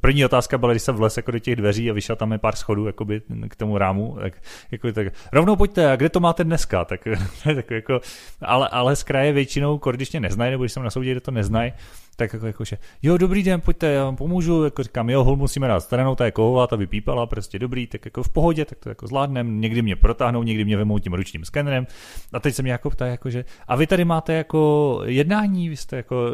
[0.00, 2.56] první otázka byla, když jsem vlez jako do těch dveří a vyšel tam je pár
[2.56, 4.32] schodů jakoby, k tomu rámu, tak,
[4.70, 6.84] jako, tak rovnou pojďte, a kde to máte dneska?
[6.90, 7.00] Tak,
[7.54, 8.00] tak jako,
[8.42, 11.30] ale, ale z kraje většinou, když mě neznají, nebo když jsem na soudě, kde to
[11.30, 11.72] neznají,
[12.20, 15.36] tak jako, jako že, jo, dobrý den, pojďte, já vám pomůžu, jako říkám, jo, hol
[15.36, 16.32] musíme dát stranou, ta je
[16.66, 20.42] ta vypípala, prostě dobrý, tak jako v pohodě, tak to jako zvládnem, někdy mě protáhnou,
[20.42, 21.86] někdy mě vemou tím ručním skenerem
[22.32, 25.76] a teď se mě jako ptá, jako že, a vy tady máte jako jednání, vy
[25.76, 26.26] jste jako,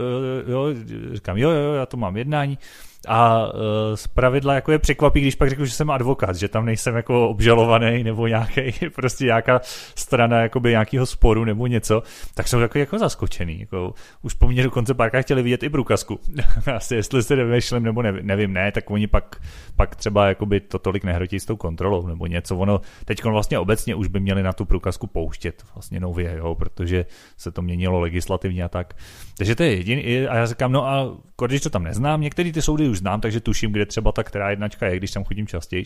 [0.49, 0.67] jo,
[1.13, 2.59] říkám, jo, jo, já to mám jednání,
[3.07, 3.61] a uh,
[3.95, 7.29] z pravidla jako je překvapí, když pak řeknu, že jsem advokát, že tam nejsem jako
[7.29, 9.61] obžalovaný nebo nějaký, prostě nějaká
[9.95, 12.03] strana jakoby nějakého sporu nebo něco,
[12.35, 13.61] tak jsou takový jako zaskočený.
[13.61, 16.21] Jako, už po mně dokonce párkrát chtěli vidět i průkazku.
[16.77, 19.37] Asi jestli se nevymýšlím nebo nevím, nevím, ne, tak oni pak,
[19.77, 22.57] pak třeba jakoby to tolik nehrotí s tou kontrolou nebo něco.
[22.57, 27.07] Ono teď vlastně obecně už by měli na tu průkazku pouštět vlastně nově, jo, protože
[27.37, 28.95] se to měnilo legislativně a tak.
[29.39, 30.27] Takže to je jediný.
[30.27, 31.17] A já říkám, no a
[31.47, 34.51] když to tam neznám, některé ty soudy už znám, takže tuším, kde třeba ta která
[34.51, 35.85] jednačka je, když tam chodím častěji.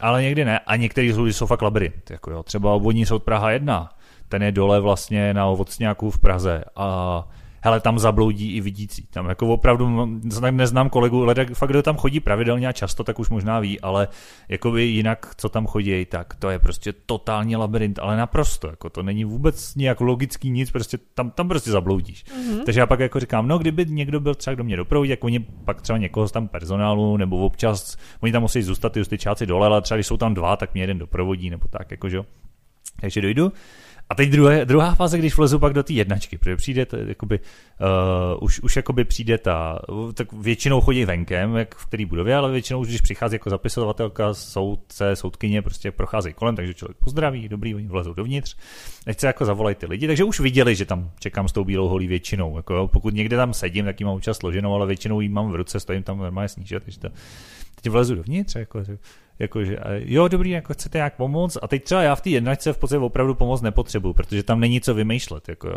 [0.00, 0.58] Ale někdy ne.
[0.58, 2.10] A některé soudy jsou fakt labirint.
[2.10, 2.42] Jako jo.
[2.42, 3.90] Třeba obvodní soud Praha 1,
[4.28, 6.64] ten je dole vlastně na Ovocňáku v Praze.
[6.76, 7.28] A
[7.66, 9.06] hele, tam zabloudí i vidící.
[9.10, 10.06] Tam jako opravdu
[10.50, 14.08] neznám kolegu, ale fakt, kdo tam chodí pravidelně a často, tak už možná ví, ale
[14.48, 18.90] jako by jinak, co tam chodí, tak to je prostě totální labirint, ale naprosto, jako
[18.90, 22.24] to není vůbec nějak logický nic, prostě tam, tam prostě zabloudíš.
[22.24, 22.64] Mm-hmm.
[22.64, 25.40] Takže já pak jako říkám, no kdyby někdo byl třeba, kdo mě doprovodí, tak oni
[25.40, 29.66] pak třeba někoho z tam personálu, nebo občas, oni tam musí zůstat ty justičáci dole,
[29.66, 32.22] ale třeba když jsou tam dva, tak mě jeden doprovodí, nebo tak, jakože.
[33.00, 33.52] Takže dojdu.
[34.08, 37.40] A teď druhé, druhá fáze, když vlezu pak do té jednačky, protože přijde, to, jakoby,
[37.40, 39.78] uh, už, už jakoby přijde ta,
[40.14, 45.16] tak většinou chodí venkem, jak v který budově, ale většinou, když přichází jako zapisovatelka, soudce,
[45.16, 48.56] soudkyně, prostě procházejí kolem, takže člověk pozdraví, dobrý, oni vlezou dovnitř,
[49.06, 52.06] nechce jako zavolají ty lidi, takže už viděli, že tam čekám s tou bílou holí
[52.06, 55.28] většinou, jako jo, pokud někde tam sedím, tak ji mám občas složenou, ale většinou ji
[55.28, 57.08] mám v ruce, stojím tam normálně snížet, takže to,
[57.74, 58.82] teď vlezu dovnitř, jako,
[59.38, 61.58] Jakože, jo, dobrý, jako chcete nějak pomoct.
[61.62, 64.80] A teď třeba já v té jednačce v podstatě opravdu pomoc nepotřebuju, protože tam není
[64.80, 65.48] co vymýšlet.
[65.48, 65.68] Jako,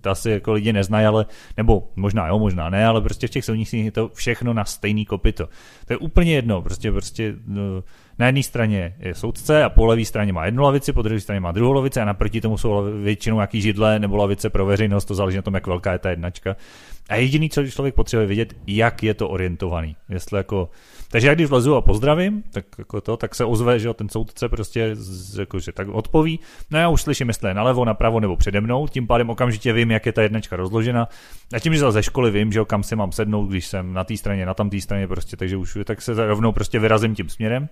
[0.00, 3.44] to asi jako lidi neznají, ale, nebo možná jo, možná ne, ale prostě v těch
[3.44, 5.48] silnicích je to všechno na stejný kopito.
[5.86, 7.62] To je úplně jedno, prostě, prostě no,
[8.18, 11.40] na jedné straně je soudce a po levé straně má jednu lavici, po druhé straně
[11.40, 15.14] má druhou lavici a naproti tomu jsou většinou nějaký židle nebo lavice pro veřejnost, to
[15.14, 16.56] záleží na tom, jak velká je ta jednačka.
[17.08, 19.96] A jediný, co člověk potřebuje vědět, jak je to orientovaný.
[20.08, 20.70] Jestli jako
[21.12, 24.48] takže jak když vlezu a pozdravím, tak, jako to, tak se ozve, že ten soudce
[24.48, 24.96] prostě
[25.38, 26.40] jako, že tak odpoví.
[26.70, 29.90] No já už slyším, jestli je nalevo, napravo nebo přede mnou, tím pádem okamžitě vím,
[29.90, 31.08] jak je ta jednačka rozložena.
[31.54, 34.16] A tím, že ze školy vím, že kam si mám sednout, když jsem na té
[34.16, 37.68] straně, na tam té straně, prostě, takže už tak se rovnou prostě vyrazím tím směrem.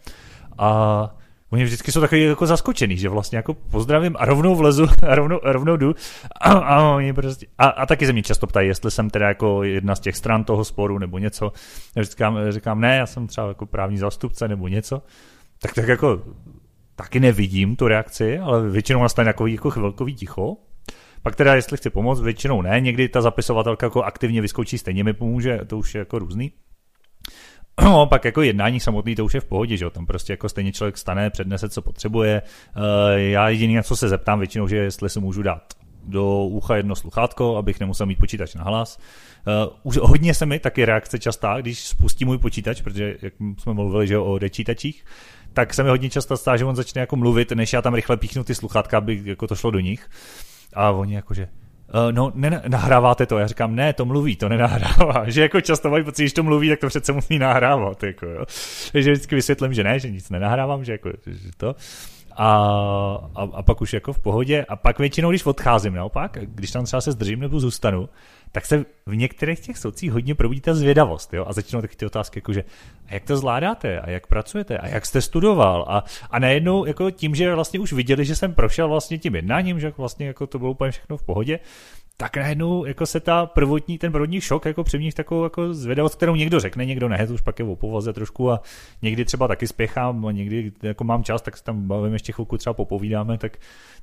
[0.58, 1.10] A
[1.50, 5.44] Oni vždycky jsou takový jako zaskočený, že vlastně jako pozdravím a rovnou vlezu a rovnou,
[5.44, 5.94] a rovnou jdu
[6.40, 9.62] a, a, oni prostě, a, a, taky se mě často ptají, jestli jsem teda jako
[9.62, 11.52] jedna z těch stran toho sporu nebo něco.
[11.96, 15.02] Já říkám, říkám ne, já jsem třeba jako právní zástupce nebo něco.
[15.62, 16.22] Tak tak jako
[16.96, 20.56] taky nevidím tu reakci, ale většinou nastane takový jako chvilkový ticho.
[21.22, 25.12] Pak teda, jestli chci pomoct, většinou ne, někdy ta zapisovatelka jako aktivně vyskočí, stejně mi
[25.12, 26.52] pomůže, to už je jako různý.
[27.84, 29.90] No, pak jako jednání samotný to už je v pohodě, že jo?
[29.90, 32.42] tam prostě jako stejně člověk stane, přednese, co potřebuje.
[32.42, 35.62] Eh, já jediný, na co se zeptám většinou, že jestli se můžu dát
[36.04, 38.98] do ucha jedno sluchátko, abych nemusel mít počítač na hlas.
[39.46, 43.72] Uh, už hodně se mi taky reakce častá, když spustím můj počítač, protože jak jsme
[43.72, 45.04] mluvili, že o dečítačích,
[45.52, 48.16] tak se mi hodně často stá, že on začne jako mluvit, než já tam rychle
[48.16, 50.08] píchnu ty sluchátka, aby jako to šlo do nich.
[50.74, 51.48] A oni jakože,
[52.10, 53.38] no, ne, nahráváte to.
[53.38, 55.24] Já říkám, ne, to mluví, to nenahrává.
[55.30, 58.02] Že jako často mají pocit, že to mluví, tak to přece musí nahrávat.
[58.02, 58.44] Jako, jo.
[58.92, 61.74] Takže vždycky vysvětlím, že ne, že nic nenahrávám, že, jako, že to.
[62.42, 62.48] A,
[63.34, 64.64] a, a, pak už jako v pohodě.
[64.68, 68.08] A pak většinou, když odcházím naopak, když tam třeba se zdržím nebo zůstanu,
[68.52, 71.44] tak se v některých těch soucích hodně probudí ta zvědavost, jo?
[71.48, 72.64] a začnou taky ty otázky, jako že
[73.08, 77.10] a jak to zvládáte, a jak pracujete, a jak jste studoval, a, a najednou jako
[77.10, 80.58] tím, že vlastně už viděli, že jsem prošel vlastně tím jednáním, že vlastně jako to
[80.58, 81.58] bylo úplně všechno v pohodě,
[82.20, 86.34] tak najednou jako se ta prvotní, ten prvotní šok jako při takovou jako zvědavost, kterou
[86.34, 88.62] někdo řekne, někdo ne, to už pak je o povaze trošku a
[89.02, 92.58] někdy třeba taky spěchám a někdy jako mám čas, tak se tam bavím ještě chvilku
[92.58, 93.56] třeba popovídáme, tak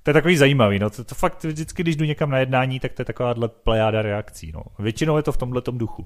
[0.04, 2.94] to je takový zajímavý, no to, to fakt vždycky, když jdu někam na jednání, tak
[2.94, 4.62] to je takováhle plejáda reakcí, no.
[4.80, 6.06] Většinou je to v tomhle duchu.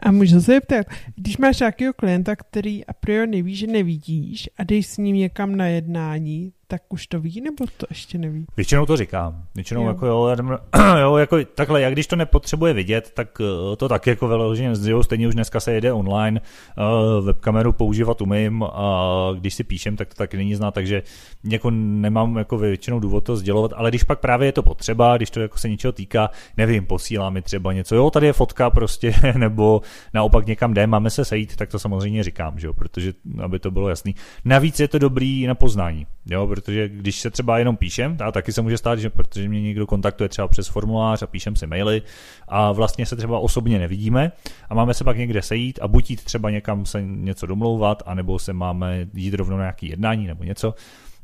[0.00, 4.64] A můžu se ptat, když máš nějakého klienta, který a priori neví, že nevidíš a
[4.64, 8.46] jdeš s ním někam na jednání, tak už to ví, nebo to ještě neví?
[8.56, 9.44] Většinou to říkám.
[9.54, 9.88] Většinou jo.
[9.88, 10.36] jako jo,
[11.00, 15.02] jo, jako takhle, jak když to nepotřebuje vidět, tak eh, to taky jako vyloženě z
[15.02, 20.08] stejně už dneska se jede online, uh, webkameru používat umím a když si píšem, tak
[20.08, 21.02] to taky není znát, takže
[21.44, 25.30] jako nemám jako většinou důvod to sdělovat, ale když pak právě je to potřeba, když
[25.30, 29.14] to jako se něčeho týká, nevím, posílá mi třeba něco, jo, tady je fotka prostě,
[29.36, 29.82] nebo
[30.14, 33.70] naopak někam jde, máme se sejít, tak to samozřejmě říkám, že jo, protože aby to
[33.70, 34.14] bylo jasný.
[34.44, 38.52] Navíc je to dobrý na poznání, jo, protože když se třeba jenom píšem, a taky
[38.52, 42.02] se může stát, že protože mě někdo kontaktuje třeba přes formulář a píšem si maily
[42.48, 44.32] a vlastně se třeba osobně nevidíme
[44.68, 48.38] a máme se pak někde sejít a buď jít třeba někam se něco domlouvat, anebo
[48.38, 50.74] se máme jít rovnou na nějaký jednání nebo něco,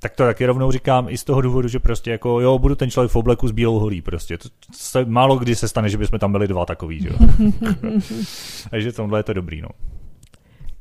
[0.01, 2.91] tak to taky rovnou říkám i z toho důvodu, že prostě jako jo, budu ten
[2.91, 4.39] člověk v obleku s bílou holí prostě.
[4.39, 7.17] To se, málo kdy se stane, že bychom tam byli dva takový, že jo.
[8.71, 9.69] Takže tomhle je to dobrý, no.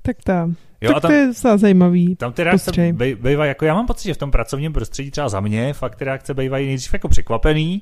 [0.07, 0.31] Tak to,
[0.81, 2.15] jo, tak tam, to je docela zajímavý.
[2.15, 5.39] Tam ty reakce bývají, jako já mám pocit, že v tom pracovním prostředí třeba za
[5.39, 7.81] mě fakt ty reakce bývají nejdřív jako překvapený,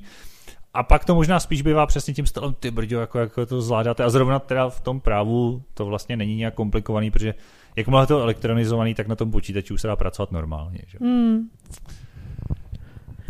[0.74, 4.04] a pak to možná spíš bývá přesně tím stylem, ty brďo, jako, jako to zvládáte.
[4.04, 7.34] A zrovna teda v tom právu to vlastně není nějak komplikovaný, protože
[7.76, 10.78] jakmile to elektronizovaný, tak na tom počítači už se dá pracovat normálně.
[10.86, 10.98] Že?
[11.00, 11.48] Hmm.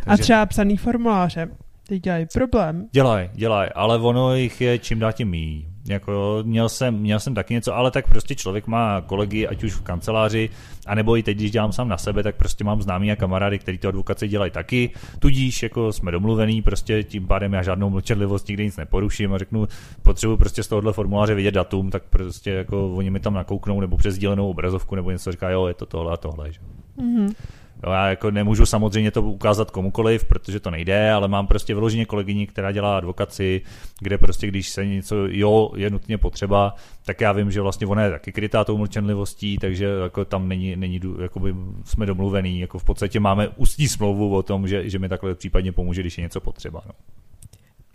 [0.05, 0.07] Takže...
[0.07, 1.49] A třeba psaný formuláře,
[1.89, 2.89] ty dělají problém.
[2.93, 5.67] Dělají, dělají, ale ono jich je čím dál tím míň.
[5.89, 9.73] Jako měl, jsem, měl jsem taky něco, ale tak prostě člověk má kolegy, ať už
[9.73, 10.51] v kanceláři,
[10.87, 13.79] anebo i teď, když dělám sám na sebe, tak prostě mám známý a kamarády, kteří
[13.79, 14.91] to advokaci dělají taky.
[15.19, 19.69] Tudíž jako jsme domluvení, prostě tím pádem já žádnou mlčenlivost nikdy nic neporuším a řeknu,
[20.03, 23.97] potřebuji prostě z tohohle formuláře vidět datum, tak prostě jako oni mi tam nakouknou nebo
[23.97, 26.53] přes dílenou obrazovku nebo něco říká, jo, je to tohle a tohle.
[26.53, 26.61] Že?
[26.99, 27.35] Mm-hmm.
[27.85, 32.05] Jo, já jako nemůžu samozřejmě to ukázat komukoliv, protože to nejde, ale mám prostě vyloženě
[32.05, 33.63] kolegyni, která dělá advokaci,
[34.01, 38.03] kde prostě když se něco, jo, je nutně potřeba, tak já vím, že vlastně ona
[38.03, 42.85] je taky krytá tou mlčenlivostí, takže jako tam není, není jakoby jsme domluvený, jako v
[42.85, 46.41] podstatě máme ústní smlouvu o tom, že, že mi takhle případně pomůže, když je něco
[46.41, 46.83] potřeba.
[46.87, 46.93] No.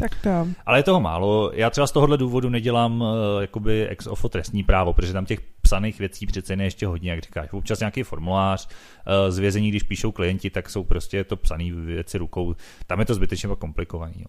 [0.02, 0.48] Tak to.
[0.66, 1.52] Ale je toho málo.
[1.54, 3.08] Já třeba z tohohle důvodu nedělám uh,
[3.42, 7.22] jakoby ex ofo trestní právo, protože tam těch psaných věcí přece je ještě hodně, jak
[7.22, 7.54] říkáš.
[7.54, 12.56] Občas nějaký formulář, uh, zvězení, když píšou klienti, tak jsou prostě to psané věci rukou.
[12.88, 14.16] Tam je to zbytečně komplikovaný.
[14.18, 14.28] Jo.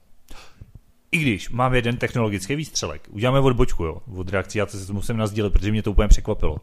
[1.12, 5.16] I když mám jeden technologický výstřelek, uděláme odbočku jo, od reakcí, já to se musím
[5.16, 6.52] nazdílet, protože mě to úplně překvapilo.
[6.52, 6.58] Uh,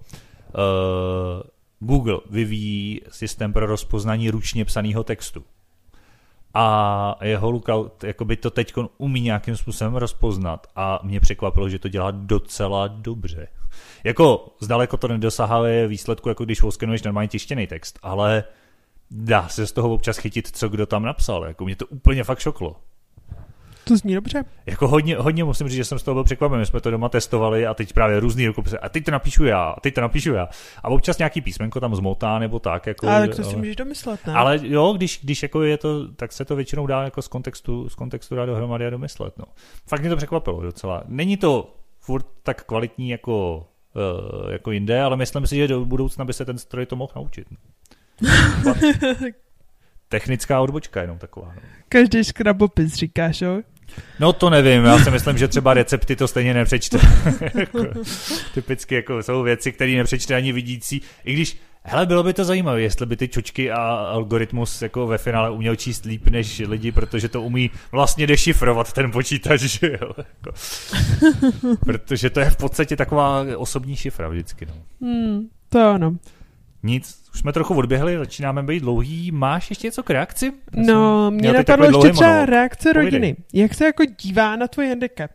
[1.79, 5.43] Google vyvíjí systém pro rozpoznání ručně psaného textu
[6.53, 11.87] a jeho lookout jakoby to teď umí nějakým způsobem rozpoznat a mě překvapilo, že to
[11.87, 13.47] dělá docela dobře.
[14.03, 18.43] Jako zdaleko to nedosahuje výsledku, jako když oskenuješ normálně tištěný text, ale
[19.11, 21.45] dá se z toho občas chytit, co kdo tam napsal.
[21.45, 22.75] Jako mě to úplně fakt šoklo.
[23.89, 24.43] To zní dobře.
[24.65, 26.59] Jako hodně, hodně musím říct, že jsem z toho byl překvapen.
[26.59, 28.77] My jsme to doma testovali a teď právě různý rukopisy.
[28.77, 30.49] A teď to napíšu já, a teď to napíšu já.
[30.83, 32.87] A občas nějaký písmenko tam zmotá nebo tak.
[32.87, 34.33] Jako, ale tak to si můžeš domyslet, ne?
[34.33, 37.89] Ale jo, když, když jako je to, tak se to většinou dá jako z kontextu,
[37.89, 39.37] z kontextu dá dohromady a domyslet.
[39.37, 39.45] No.
[39.87, 41.03] Fakt mě to překvapilo docela.
[41.07, 43.65] Není to furt tak kvalitní jako,
[44.43, 47.11] uh, jako jinde, ale myslím si, že do budoucna by se ten stroj to mohl
[47.15, 47.47] naučit.
[50.09, 51.53] Technická odbočka jenom taková.
[51.55, 51.61] No.
[51.89, 53.61] Každý škrabopis říkáš, jo?
[54.19, 56.99] No to nevím, já si myslím, že třeba recepty to stejně nepřečte.
[58.53, 62.81] typicky jako jsou věci, které nepřečte ani vidící, i když Hele, bylo by to zajímavé,
[62.81, 67.29] jestli by ty čočky a algoritmus jako ve finále uměl číst líp než lidi, protože
[67.29, 70.11] to umí vlastně dešifrovat ten počítač, že jo?
[70.17, 70.51] Jako.
[71.85, 74.65] protože to je v podstatě taková osobní šifra vždycky.
[74.65, 74.73] No.
[75.01, 76.15] Hmm, to ano.
[76.83, 79.31] Nic, už jsme trochu odběhli, začínáme být dlouhý.
[79.31, 80.45] Máš ještě něco k reakci?
[80.45, 82.49] Já no, mě napadlo ještě třeba monolog.
[82.49, 83.33] reakce rodiny.
[83.33, 83.35] Povídej.
[83.53, 85.31] Jak se jako dívá na tvůj handicap?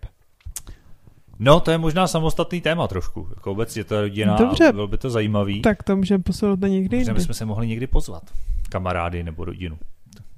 [1.38, 3.28] No, to je možná samostatný téma trošku.
[3.34, 4.72] Jako obecně to je rodina Dobře.
[4.72, 5.62] bylo by to zajímavý.
[5.62, 7.12] Tak to můžeme posunout na někdy jindy.
[7.12, 8.22] bychom se mohli někdy pozvat.
[8.68, 9.78] Kamarády nebo rodinu.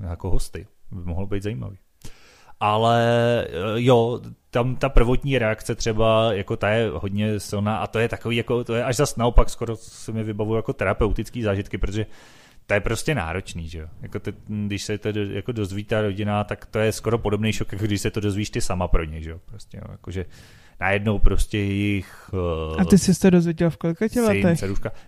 [0.01, 0.67] Jako hosty.
[0.91, 1.77] By mohlo být zajímavý.
[2.61, 3.05] Ale
[3.49, 8.09] eh, jo, tam ta prvotní reakce třeba, jako ta je hodně silná a to je
[8.09, 12.07] takový, jako, to je až zas naopak skoro se mi vybavují jako terapeutický zážitky, protože
[12.67, 13.87] to je prostě náročný, že jo.
[14.03, 17.73] Jako ty, když se to jako dozví ta rodina, tak to je skoro podobný šok,
[17.73, 19.41] jako když se to dozvíš ty sama pro ně, že jo.
[19.47, 19.85] Prostě, jo.
[19.91, 20.25] Jakože
[20.81, 22.31] najednou prostě jejich...
[22.73, 24.61] Uh, a ty jsi to dozvěděl v kolika tě letech?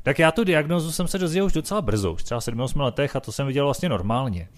[0.02, 3.20] Tak já tu diagnozu jsem se dozvěděl už docela brzo, už třeba 7-8 letech a
[3.20, 4.48] to jsem viděl vlastně normálně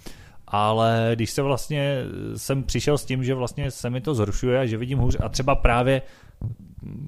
[0.50, 2.02] ale když se vlastně
[2.36, 5.28] jsem přišel s tím, že vlastně se mi to zhoršuje a že vidím hůř a
[5.28, 6.02] třeba právě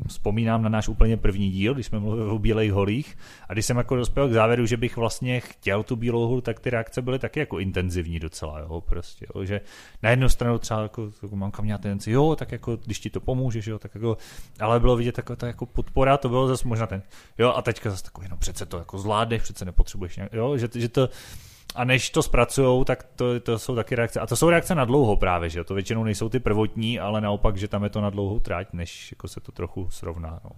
[0.09, 3.77] vzpomínám na náš úplně první díl, když jsme mluvili o bílých holích a když jsem
[3.77, 7.19] jako dospěl k závěru, že bych vlastně chtěl tu bílou holu, tak ty reakce byly
[7.19, 9.61] taky jako intenzivní docela, jo, prostě, jo, že
[10.03, 13.21] na jednu stranu třeba jako, jako mamka měla tendenci, jo, tak jako když ti to
[13.21, 14.17] pomůže, jo, tak jako,
[14.61, 17.03] ale bylo vidět jako ta jako podpora, to bylo zase možná ten,
[17.39, 20.69] jo, a teďka zase takový, no přece to jako zvládneš, přece nepotřebuješ, nějak, jo, že,
[20.75, 21.09] že to,
[21.75, 24.21] a než to zpracujou, tak to, to jsou taky reakce.
[24.21, 27.57] A to jsou reakce na dlouho právě, že to většinou nejsou ty prvotní, ale naopak,
[27.57, 30.41] že tam je to na dlouhou tráť, než jako se to trochu srovná.
[30.45, 30.51] No.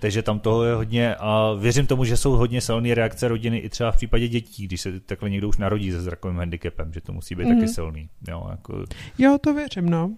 [0.00, 3.68] Takže tam toho je hodně a věřím tomu, že jsou hodně silné reakce rodiny i
[3.68, 7.12] třeba v případě dětí, když se takhle někdo už narodí se zrakovým handicapem, že to
[7.12, 7.60] musí být mm-hmm.
[7.60, 8.08] taky silný.
[8.28, 8.84] Jo, jako...
[9.18, 10.10] jo, to věřím, no.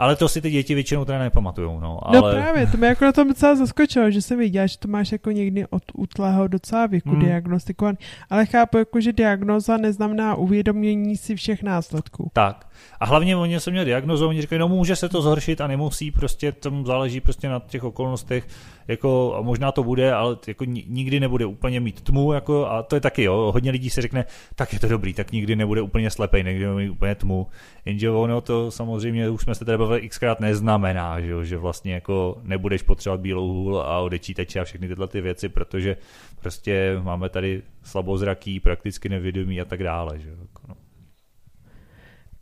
[0.00, 1.80] Ale to si ty děti většinou teda nepamatujou.
[1.80, 2.16] No, no ale...
[2.16, 5.12] no právě, to mě jako na tom docela zaskočilo, že jsem viděla, že to máš
[5.12, 7.20] jako někdy od útlého docela věku hmm.
[7.20, 7.98] diagnostikovaný.
[8.30, 12.30] Ale chápu, jako, že diagnoza neznamená uvědomění si všech následků.
[12.32, 12.66] Tak.
[13.00, 16.10] A hlavně oni se měli diagnozu, oni říkají, no může se to zhoršit a nemusí,
[16.10, 18.46] prostě tam záleží prostě na těch okolnostech,
[18.90, 22.94] jako a možná to bude, ale jako nikdy nebude úplně mít tmu, jako a to
[22.94, 24.24] je taky, jo, hodně lidí si řekne,
[24.54, 27.46] tak je to dobrý, tak nikdy nebude úplně slepej, nikdy nebude mít úplně tmu,
[27.84, 32.38] jenže ono to samozřejmě, už jsme se tady to xkrát neznamená, že, že vlastně jako
[32.42, 35.96] nebudeš potřebovat bílou hůl a odečítače a všechny tyhle ty věci, protože
[36.40, 40.18] prostě máme tady slabozraký, prakticky nevědomí a tak dále.
[40.18, 40.28] Že?
[40.28, 40.74] Jako no.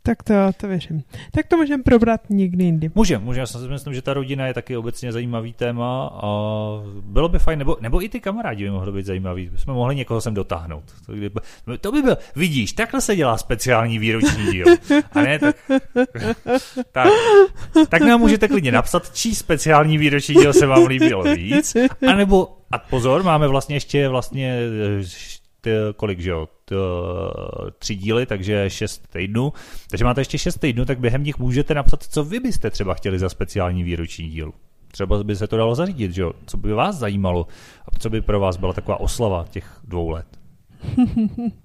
[0.03, 1.03] Tak to, to věřím.
[1.31, 2.91] Tak to můžeme probrat někdy jindy.
[2.95, 3.41] Můžeme, můžeme.
[3.41, 6.27] Já si myslím, že ta rodina je taky obecně zajímavý téma a
[7.01, 9.51] bylo by fajn, nebo, nebo i ty kamarádi by mohli být zajímaví.
[9.55, 10.83] Jsme mohli někoho sem dotáhnout.
[11.05, 11.31] To, by,
[11.81, 14.65] to by byl, vidíš, takhle se dělá speciální výroční díl.
[15.11, 15.55] A ne, tak,
[16.91, 17.07] tak,
[17.89, 21.77] tak nám můžete klidně napsat, čí speciální výroční díl se vám líbilo víc,
[22.07, 24.59] anebo a pozor, máme vlastně ještě vlastně
[25.61, 26.75] t, kolik, že jo, t,
[27.79, 29.53] tři díly, takže šest týdnů.
[29.89, 33.19] Takže máte ještě šest týdnů, tak během nich můžete napsat, co vy byste třeba chtěli
[33.19, 34.51] za speciální výroční díl.
[34.91, 36.33] Třeba by se to dalo zařídit, že jo?
[36.45, 37.47] Co by vás zajímalo
[37.85, 40.27] a co by pro vás byla taková oslava těch dvou let.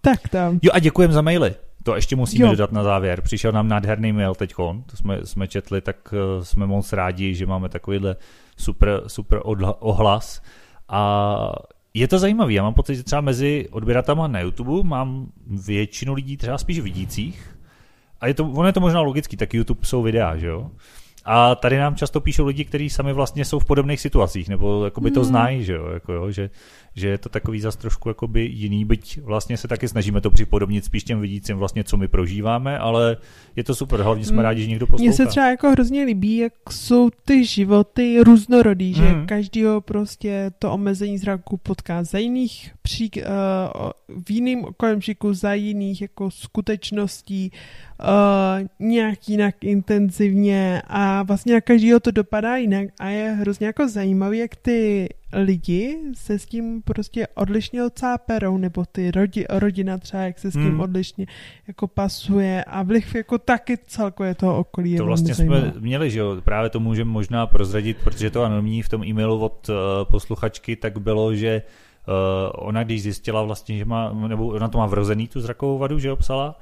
[0.00, 0.58] tak tam.
[0.62, 1.54] Jo a děkujem za maily.
[1.82, 2.50] To ještě musíme jo.
[2.50, 3.20] dodat na závěr.
[3.20, 7.46] Přišel nám nádherný mail teď, to jsme, jsme četli, tak uh, jsme moc rádi, že
[7.46, 8.16] máme takovýhle
[8.56, 10.42] super, super odla, ohlas.
[10.88, 11.52] A
[11.94, 12.52] je to zajímavé.
[12.52, 17.58] Já mám pocit, že třeba mezi odběratama na YouTube mám většinu lidí třeba spíš vidících.
[18.20, 20.70] A je to, ono je to možná logický, tak YouTube jsou videa, že jo?
[21.24, 25.10] A tady nám často píšou lidi, kteří sami vlastně jsou v podobných situacích, nebo jakoby
[25.10, 25.28] to hmm.
[25.28, 26.50] znají, že jo, jako jo, že,
[26.94, 30.84] že je to takový zas trošku jakoby jiný, byť vlastně se taky snažíme to připodobnit
[30.84, 33.16] spíš těm vidícím vlastně, co my prožíváme, ale
[33.56, 34.44] je to super, hlavně jsme hmm.
[34.44, 35.08] rádi, že někdo poslouchá.
[35.08, 39.26] Mně se třeba jako hrozně líbí, jak jsou ty životy různorodý, že hmm.
[39.26, 43.90] každýho prostě to omezení zraku potká za jiných pří, uh,
[44.24, 47.58] v jiným okamžiku, za jiných jako skutečností, uh,
[48.78, 54.38] nějak jinak intenzivně a vlastně na každýho to dopadá jinak a je hrozně jako zajímavý,
[54.38, 60.38] jak ty lidi se s tím prostě odlišně ocáperou, nebo ty rodi, rodina třeba, jak
[60.38, 60.80] se s tím hmm.
[60.80, 61.26] odlišně
[61.68, 64.96] jako pasuje a vliv jako taky celkově toho okolí.
[64.96, 68.88] To vlastně jsme měli, že jo, právě to můžeme možná prozradit, protože to anonymní v
[68.88, 69.74] tom e-mailu od uh,
[70.10, 71.62] posluchačky tak bylo, že
[72.08, 72.14] uh,
[72.54, 76.08] ona když zjistila vlastně, že má, nebo ona to má vrozený tu zrakovou vadu, že
[76.08, 76.58] jo, psala,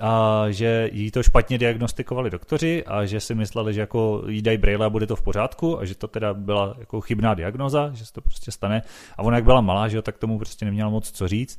[0.00, 4.58] a že jí to špatně diagnostikovali doktoři a že si mysleli, že jako jí dají
[4.58, 8.06] braille a bude to v pořádku a že to teda byla jako chybná diagnoza, že
[8.06, 8.82] se to prostě stane.
[9.16, 11.58] A ona jak byla malá, že jo, tak tomu prostě neměla moc co říct.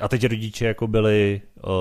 [0.00, 1.72] A teď rodiče jako byli, uh,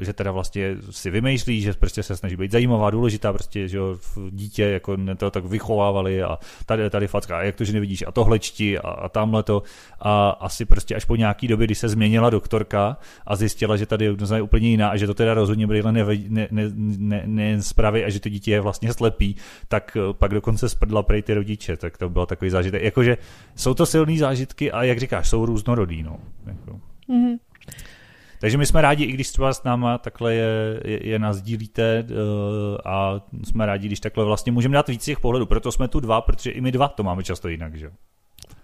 [0.00, 3.78] že teda vlastně si vymýšlí, že prostě se snaží být zajímavá, důležitá, prostě, že
[4.30, 8.12] dítě jako to tak vychovávali a tady, tady facka, a jak to, že nevidíš, a
[8.12, 9.62] tohle čti a, a tamhle to.
[10.00, 12.96] A asi prostě až po nějaký době, kdy se změnila doktorka
[13.26, 16.48] a zjistila, že tady je úplně jiná a že to teda rozhodně byly ne, ne,
[16.50, 19.36] ne, ne, ne zprávy a že to dítě je vlastně slepý,
[19.68, 22.82] tak uh, pak dokonce sprdla prej ty rodiče, tak to byl takový zážitek.
[22.82, 23.18] Jakože
[23.56, 26.18] jsou to silné zážitky a jak říkáš, jsou různorodý, no.
[26.46, 26.80] Jako.
[27.08, 27.38] Mm-hmm.
[28.40, 32.16] Takže my jsme rádi, i když třeba s náma takhle je, je, je nazdílíte uh,
[32.84, 35.46] a jsme rádi, když takhle vlastně můžeme dát víc těch pohledů.
[35.46, 37.90] Proto jsme tu dva, protože i my dva to máme často jinak, že?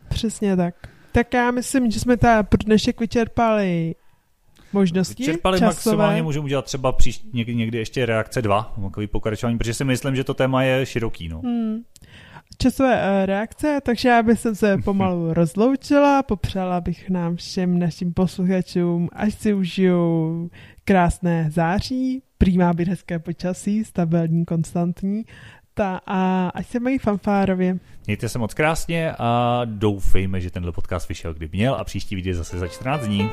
[0.09, 0.75] Přesně tak.
[1.13, 3.95] Tak já myslím, že jsme ta pro dnešek vyčerpali
[4.73, 5.75] možnosti Vyčerpali časové.
[5.75, 10.17] maximálně, můžeme udělat třeba příští někdy, někdy ještě reakce dva, takový pokračování, protože si myslím,
[10.17, 11.29] že to téma je široký.
[11.29, 11.41] No.
[11.41, 11.83] Hmm
[12.59, 19.09] časové uh, reakce, takže já bych se pomalu rozloučila, popřála bych nám všem našim posluchačům,
[19.13, 20.51] až si užijou
[20.85, 25.25] krásné září, prý má být hezké počasí, stabilní, konstantní,
[25.75, 27.79] ta, a ať se mají fanfárově.
[28.07, 32.35] Mějte se moc krásně a doufejme, že tenhle podcast vyšel, kdy měl a příští video
[32.35, 33.31] zase za 14 dní.